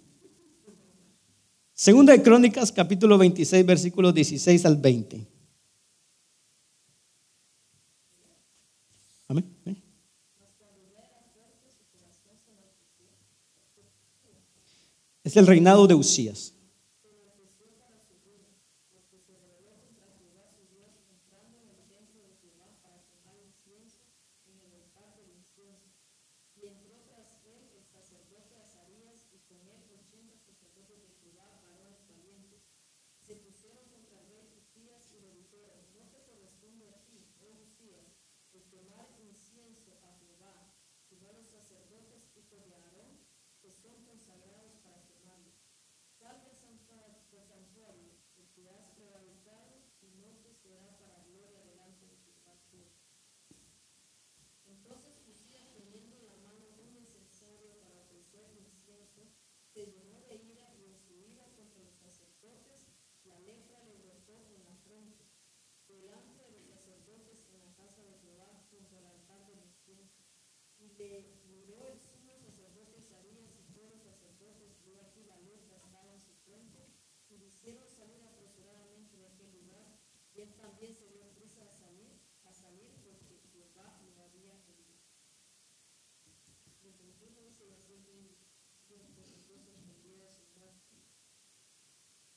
[1.80, 5.26] Segunda de Crónicas, capítulo 26, versículos 16 al 20.
[9.28, 9.46] Amén.
[15.24, 16.52] Es el reinado de Usías.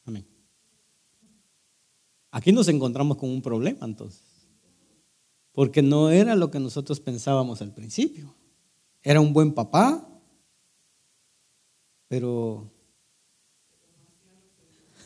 [0.06, 0.26] Amén.
[2.34, 4.24] Aquí nos encontramos con un problema entonces.
[5.52, 8.34] Porque no era lo que nosotros pensábamos al principio.
[9.04, 10.10] Era un buen papá,
[12.08, 12.72] pero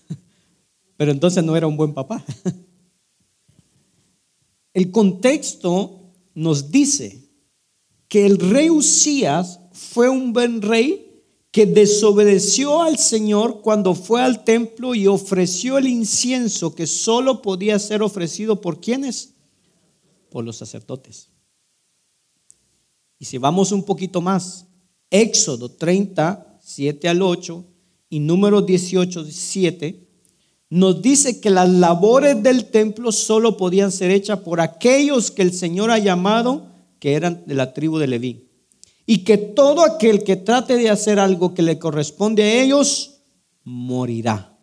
[0.95, 2.23] pero entonces no era un buen papá.
[4.73, 7.28] El contexto nos dice
[8.07, 11.07] que el rey Usías fue un buen rey
[11.58, 17.80] que desobedeció al Señor cuando fue al templo y ofreció el incienso que solo podía
[17.80, 19.34] ser ofrecido por quienes?
[20.30, 21.30] Por los sacerdotes.
[23.18, 24.68] Y si vamos un poquito más,
[25.10, 27.66] Éxodo 30, 7 al 8
[28.12, 30.08] y número 18, 7,
[30.70, 35.54] nos dice que las labores del templo solo podían ser hechas por aquellos que el
[35.54, 36.67] Señor ha llamado
[37.00, 38.46] que eran de la tribu de Leví
[39.09, 43.21] y que todo aquel que trate de hacer algo que le corresponde a ellos,
[43.63, 44.59] morirá.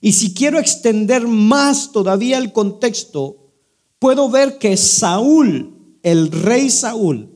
[0.00, 3.52] Y si quiero extender más todavía el contexto,
[4.00, 7.30] puedo ver que Saúl, el rey Saúl,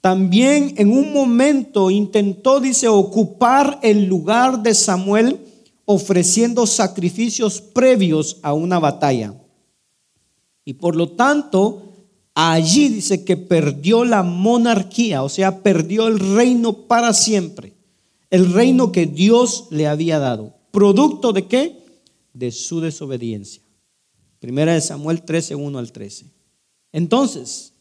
[0.00, 5.40] también en un momento intentó, dice, ocupar el lugar de Samuel
[5.84, 9.34] ofreciendo sacrificios previos a una batalla.
[10.64, 11.91] Y por lo tanto,
[12.34, 17.74] Allí dice que perdió la monarquía, o sea, perdió el reino para siempre.
[18.30, 20.54] El reino que Dios le había dado.
[20.70, 21.84] ¿Producto de qué?
[22.32, 23.62] De su desobediencia.
[24.38, 26.32] Primera de Samuel 13, 1 al 13.
[26.92, 27.74] Entonces,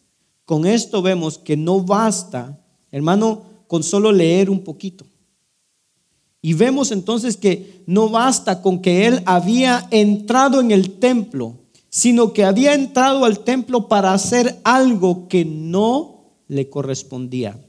[0.44, 2.62] con esto vemos que no basta,
[2.92, 5.06] hermano, con solo leer un poquito.
[6.42, 11.61] Y vemos entonces que no basta con que él había entrado en el templo
[11.92, 17.60] sino que había entrado al templo para hacer algo que no le correspondía,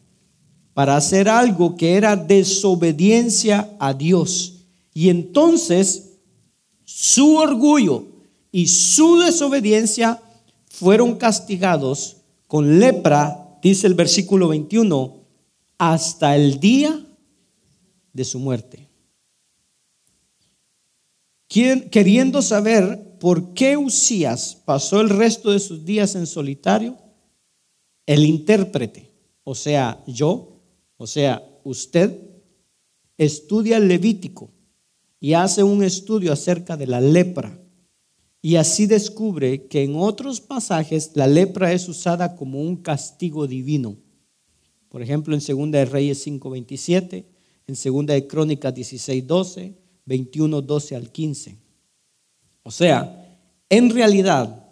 [0.75, 4.67] para hacer algo que era desobediencia a Dios.
[4.95, 6.21] Y entonces
[6.85, 8.05] su orgullo
[8.53, 10.23] y su desobediencia
[10.67, 15.17] fueron castigados con lepra, dice el versículo 21,
[15.79, 17.05] hasta el día
[18.13, 18.89] de su muerte.
[21.49, 26.99] Queriendo saber por qué Usías pasó el resto de sus días en solitario,
[28.05, 29.13] el intérprete,
[29.45, 30.61] o sea, yo,
[30.97, 32.19] o sea, usted,
[33.17, 34.51] estudia el Levítico
[35.21, 37.63] y hace un estudio acerca de la lepra.
[38.41, 43.99] Y así descubre que en otros pasajes la lepra es usada como un castigo divino.
[44.89, 47.25] Por ejemplo, en 2 de Reyes 5:27,
[47.69, 49.77] en 2 de Crónicas 16:12,
[50.07, 51.62] 21, 12 al 15.
[52.63, 54.69] O sea, en realidad,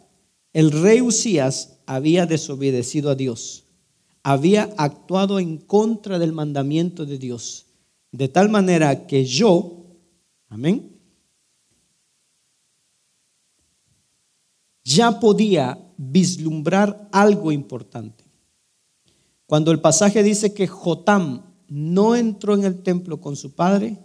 [0.52, 3.64] el rey Usías había desobedecido a Dios,
[4.22, 7.66] había actuado en contra del mandamiento de Dios,
[8.12, 9.86] de tal manera que yo,
[10.48, 10.96] amén,
[14.84, 18.24] ya podía vislumbrar algo importante.
[19.46, 23.98] Cuando el pasaje dice que Jotam no entró en el templo con su padre,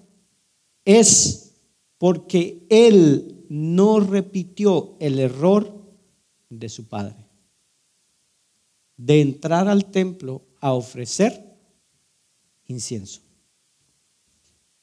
[0.84, 1.54] es
[1.98, 5.74] porque él no repitió el error
[6.50, 7.16] de su padre,
[8.98, 11.56] de entrar al templo a ofrecer
[12.68, 13.22] incienso.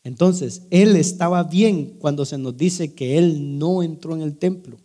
[0.04, 4.78] Entonces, él estaba bien cuando se nos dice que él no entró en el templo,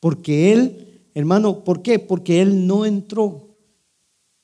[0.00, 2.00] porque él, hermano, ¿por qué?
[2.00, 3.56] Porque él no entró.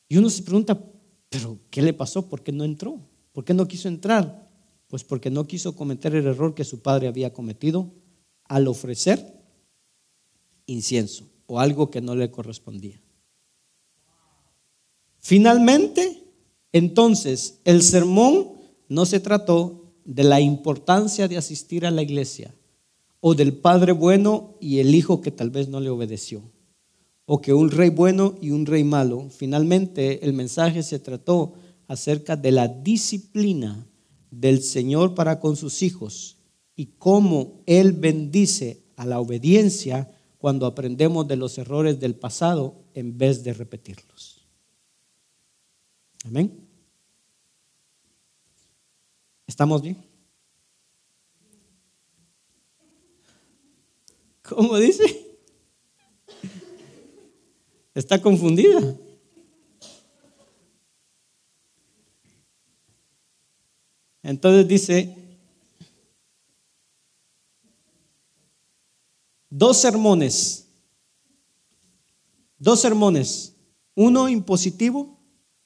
[0.08, 0.80] Y uno se pregunta,
[1.28, 2.28] pero ¿qué le pasó?
[2.28, 3.00] ¿Por qué no entró?
[3.32, 4.48] ¿Por qué no quiso entrar?
[4.86, 7.90] Pues porque no quiso cometer el error que su padre había cometido
[8.50, 9.32] al ofrecer
[10.66, 13.00] incienso o algo que no le correspondía.
[15.20, 16.24] Finalmente,
[16.72, 18.48] entonces, el sermón
[18.88, 22.52] no se trató de la importancia de asistir a la iglesia
[23.20, 26.42] o del padre bueno y el hijo que tal vez no le obedeció
[27.26, 29.28] o que un rey bueno y un rey malo.
[29.30, 31.52] Finalmente, el mensaje se trató
[31.86, 33.86] acerca de la disciplina
[34.32, 36.39] del Señor para con sus hijos
[36.80, 43.18] y cómo Él bendice a la obediencia cuando aprendemos de los errores del pasado en
[43.18, 44.46] vez de repetirlos.
[46.24, 46.66] Amén.
[49.46, 50.02] ¿Estamos bien?
[54.40, 55.36] ¿Cómo dice?
[57.94, 58.96] ¿Está confundida?
[64.22, 65.19] Entonces dice,
[69.50, 70.68] dos sermones,
[72.58, 73.56] dos sermones,
[73.94, 75.18] uno impositivo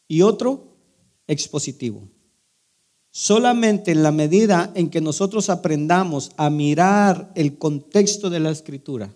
[0.08, 0.78] y otro
[1.26, 2.08] expositivo.
[3.10, 9.14] Solamente en la medida en que nosotros aprendamos a mirar el contexto de la escritura,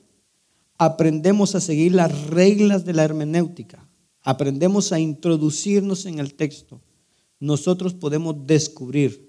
[0.77, 3.89] aprendemos a seguir las reglas de la hermenéutica,
[4.23, 6.81] aprendemos a introducirnos en el texto,
[7.41, 9.28] nosotros podemos descubrir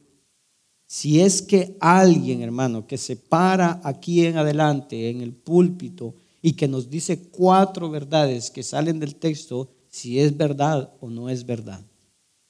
[0.91, 6.53] si es que alguien, hermano, que se para aquí en adelante, en el púlpito, y
[6.53, 11.45] que nos dice cuatro verdades que salen del texto, si es verdad o no es
[11.45, 11.85] verdad.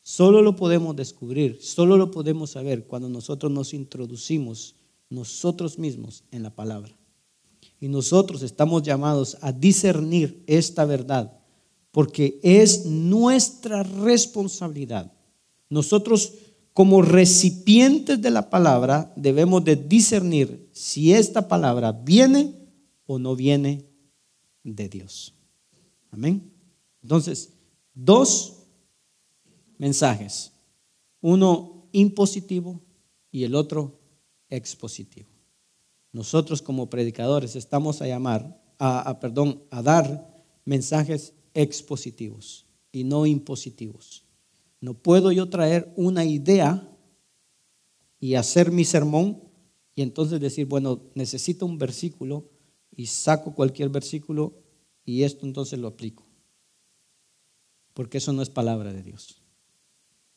[0.01, 4.75] Solo lo podemos descubrir, solo lo podemos saber cuando nosotros nos introducimos
[5.09, 6.97] nosotros mismos en la palabra.
[7.81, 11.37] Y nosotros estamos llamados a discernir esta verdad,
[11.91, 15.11] porque es nuestra responsabilidad.
[15.69, 16.31] Nosotros
[16.79, 22.55] como recipientes de la palabra debemos de discernir si esta palabra viene
[23.05, 23.85] o no viene
[24.63, 25.33] de Dios.
[26.09, 26.53] Amén.
[27.03, 27.49] Entonces,
[27.93, 28.59] dos
[29.77, 30.53] mensajes.
[31.19, 32.79] Uno impositivo
[33.29, 33.99] y el otro
[34.49, 35.27] expositivo.
[36.13, 44.28] Nosotros como predicadores estamos a llamar, a, perdón, a dar mensajes expositivos y no impositivos.
[44.81, 46.89] No puedo yo traer una idea
[48.19, 49.43] y hacer mi sermón
[49.95, 52.49] y entonces decir, bueno, necesito un versículo
[52.95, 54.53] y saco cualquier versículo
[55.03, 56.25] y esto entonces lo aplico.
[57.93, 59.41] Porque eso no es palabra de Dios.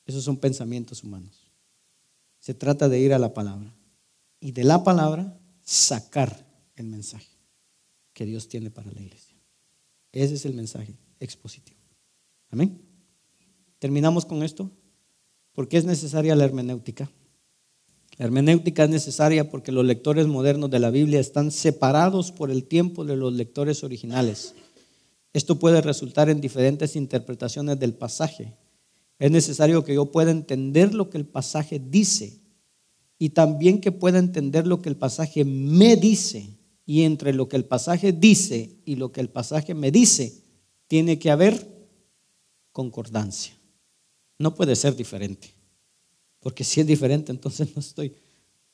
[0.07, 1.53] Esos son pensamientos humanos.
[2.41, 3.73] Se trata de ir a la palabra
[4.41, 6.45] y de la palabra sacar
[6.75, 7.31] el mensaje
[8.13, 9.37] que Dios tiene para la iglesia.
[10.11, 11.81] Ese es el mensaje expositivo.
[12.51, 12.92] Amén.
[13.83, 14.71] Terminamos con esto.
[15.55, 17.11] porque es necesaria la hermenéutica?
[18.17, 22.63] La hermenéutica es necesaria porque los lectores modernos de la Biblia están separados por el
[22.63, 24.55] tiempo de los lectores originales.
[25.33, 28.55] Esto puede resultar en diferentes interpretaciones del pasaje.
[29.19, 32.41] Es necesario que yo pueda entender lo que el pasaje dice
[33.19, 36.57] y también que pueda entender lo que el pasaje me dice.
[36.87, 40.41] Y entre lo que el pasaje dice y lo que el pasaje me dice,
[40.87, 41.89] tiene que haber
[42.71, 43.61] concordancia.
[44.43, 45.55] No puede ser diferente.
[46.41, 48.13] Porque si es diferente, entonces no estoy,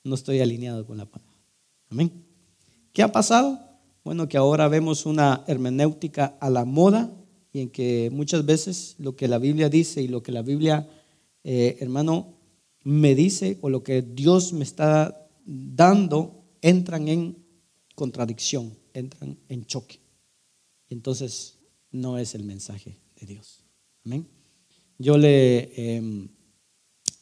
[0.03, 1.37] no estoy alineado con la palabra.
[1.91, 2.11] Amén.
[2.95, 3.61] ¿Qué ha pasado?
[4.03, 7.13] Bueno, que ahora vemos una hermenéutica a la moda
[7.53, 10.89] y en que muchas veces lo que la Biblia dice y lo que la Biblia,
[11.45, 12.39] eh, hermano,
[12.83, 17.45] me dice o lo que Dios me está dando entran en
[17.95, 20.01] contradicción, entran en choque.
[20.89, 21.59] Entonces
[21.91, 23.67] no es el mensaje de Dios.
[24.07, 24.38] Amén
[24.99, 26.29] yo le em,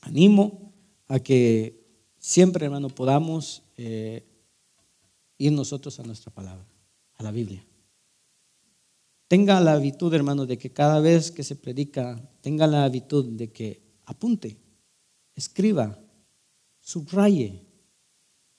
[0.00, 0.72] animo
[1.08, 1.86] a que
[2.18, 4.26] siempre, hermano, podamos eh,
[5.38, 6.66] ir nosotros a nuestra palabra,
[7.16, 7.64] a la Biblia.
[9.28, 13.52] Tenga la habitud, hermano, de que cada vez que se predica, tenga la habitud de
[13.52, 14.56] que apunte,
[15.34, 15.98] escriba,
[16.80, 17.62] subraye.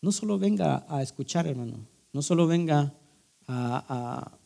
[0.02, 2.94] No solo venga a escuchar, hermano, no solo venga
[3.48, 4.38] a,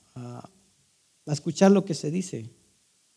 [1.25, 2.49] a escuchar lo que se dice,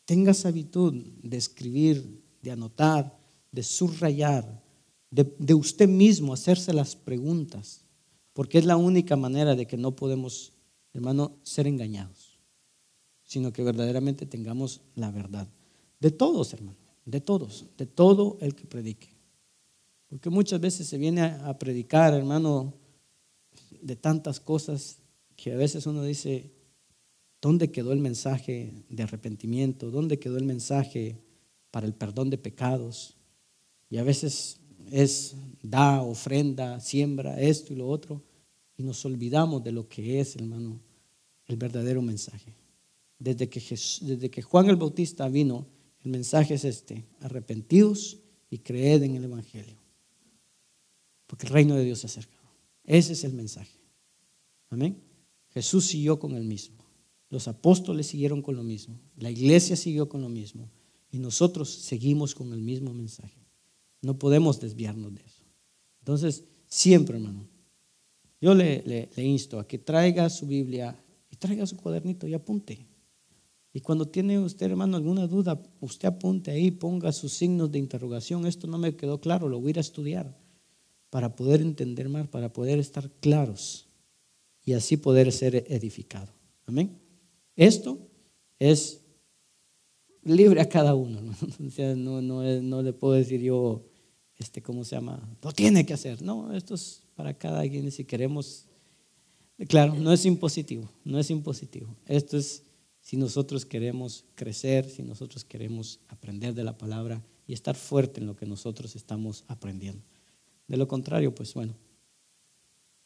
[0.05, 3.19] tenga esa habitud de escribir, de anotar,
[3.53, 4.63] de subrayar,
[5.11, 7.85] de, usted mismo hacerse las preguntas,
[8.33, 10.53] porque es la única manera de que no podemos,
[10.93, 12.39] hermano, ser engañados,
[13.23, 15.49] sino que verdaderamente tengamos la verdad.
[16.01, 19.15] De todos, hermano, de todos, de todo el que predique.
[20.09, 22.75] Porque muchas veces se viene a predicar, hermano,
[23.81, 24.99] de tantas cosas
[25.37, 26.53] que a veces uno dice,
[27.45, 29.91] ¿dónde quedó el mensaje de arrepentimiento?
[29.91, 31.19] ¿Dónde quedó el mensaje
[31.71, 33.19] para el perdón de pecados?
[33.91, 34.61] Y a veces
[34.91, 38.23] es da, ofrenda, siembra, esto y lo otro,
[38.79, 40.81] y nos olvidamos de lo que es, hermano,
[41.47, 42.57] el verdadero mensaje.
[43.19, 45.67] Desde que, desde que Juan el Bautista vino,
[46.03, 49.77] el mensaje es este, arrepentidos y creed en el Evangelio,
[51.27, 52.39] porque el reino de Dios se acerca.
[52.85, 53.79] Ese es el mensaje.
[54.71, 54.97] Amén.
[55.51, 56.84] Jesús siguió con el mismo.
[57.35, 59.01] Los apóstoles siguieron con lo mismo.
[59.17, 60.71] La iglesia siguió con lo mismo.
[61.11, 63.45] Y nosotros seguimos con el mismo mensaje.
[64.03, 65.43] No podemos desviarnos de eso.
[65.99, 67.49] Entonces, siempre, hermano,
[68.41, 70.97] yo le, insto a que traiga su Biblia
[71.29, 72.87] y traiga su cuadernito y apunte.
[73.73, 78.47] Y cuando tiene usted, hermano, alguna duda, usted apunte ahí, ponga sus signos de interrogación.
[78.47, 80.39] Esto no me quedó claro, lo voy a ir a estudiar
[81.11, 83.89] para poder entender más, para poder estar claros
[84.65, 86.33] y así poder ser edificado.
[86.67, 87.04] Amén.
[87.57, 87.99] Esto
[88.59, 89.01] es
[90.23, 91.21] libre a cada uno.
[91.21, 92.33] ¿no?
[92.63, 93.85] no le puedo decir yo,
[94.39, 95.37] este, ¿cómo se llama?
[95.43, 96.23] Lo tiene que hacer.
[96.23, 98.67] No, esto es para cada quien si queremos.
[99.69, 101.95] Claro, no es impositivo, no es impositivo.
[102.07, 102.65] Esto es
[103.01, 108.27] si nosotros queremos crecer, si nosotros queremos aprender de la palabra y estar fuerte en
[108.27, 110.03] lo que nosotros estamos aprendiendo.
[110.67, 111.77] De lo contrario, pues bueno,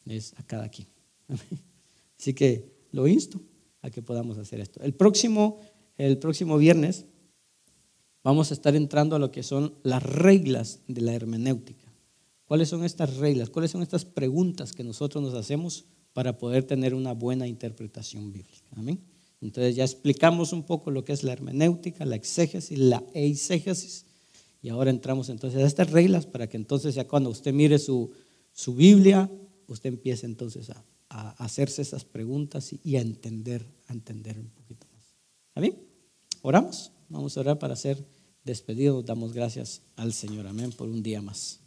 [0.05, 0.87] es a cada quien.
[2.17, 3.39] Así que lo insto
[3.81, 4.81] a que podamos hacer esto.
[4.81, 5.59] El próximo,
[5.97, 7.05] el próximo viernes
[8.23, 11.91] vamos a estar entrando a lo que son las reglas de la hermenéutica.
[12.45, 13.49] ¿Cuáles son estas reglas?
[13.49, 18.67] ¿Cuáles son estas preguntas que nosotros nos hacemos para poder tener una buena interpretación bíblica?
[18.75, 18.99] Amén.
[19.41, 24.05] Entonces ya explicamos un poco lo que es la hermenéutica, la exégesis, la eisegesis.
[24.61, 28.11] Y ahora entramos entonces a estas reglas para que entonces ya cuando usted mire su,
[28.51, 29.31] su Biblia,
[29.67, 34.87] usted empiece entonces a, a hacerse esas preguntas y, a entender, a entender un poquito
[34.93, 35.15] más.
[35.47, 35.79] ¿Está bien?
[36.41, 36.91] ¿Oramos?
[37.09, 38.05] Vamos a orar para ser
[38.43, 39.05] despedidos.
[39.05, 40.47] Damos gracias al Señor.
[40.47, 41.59] Amén por un día más.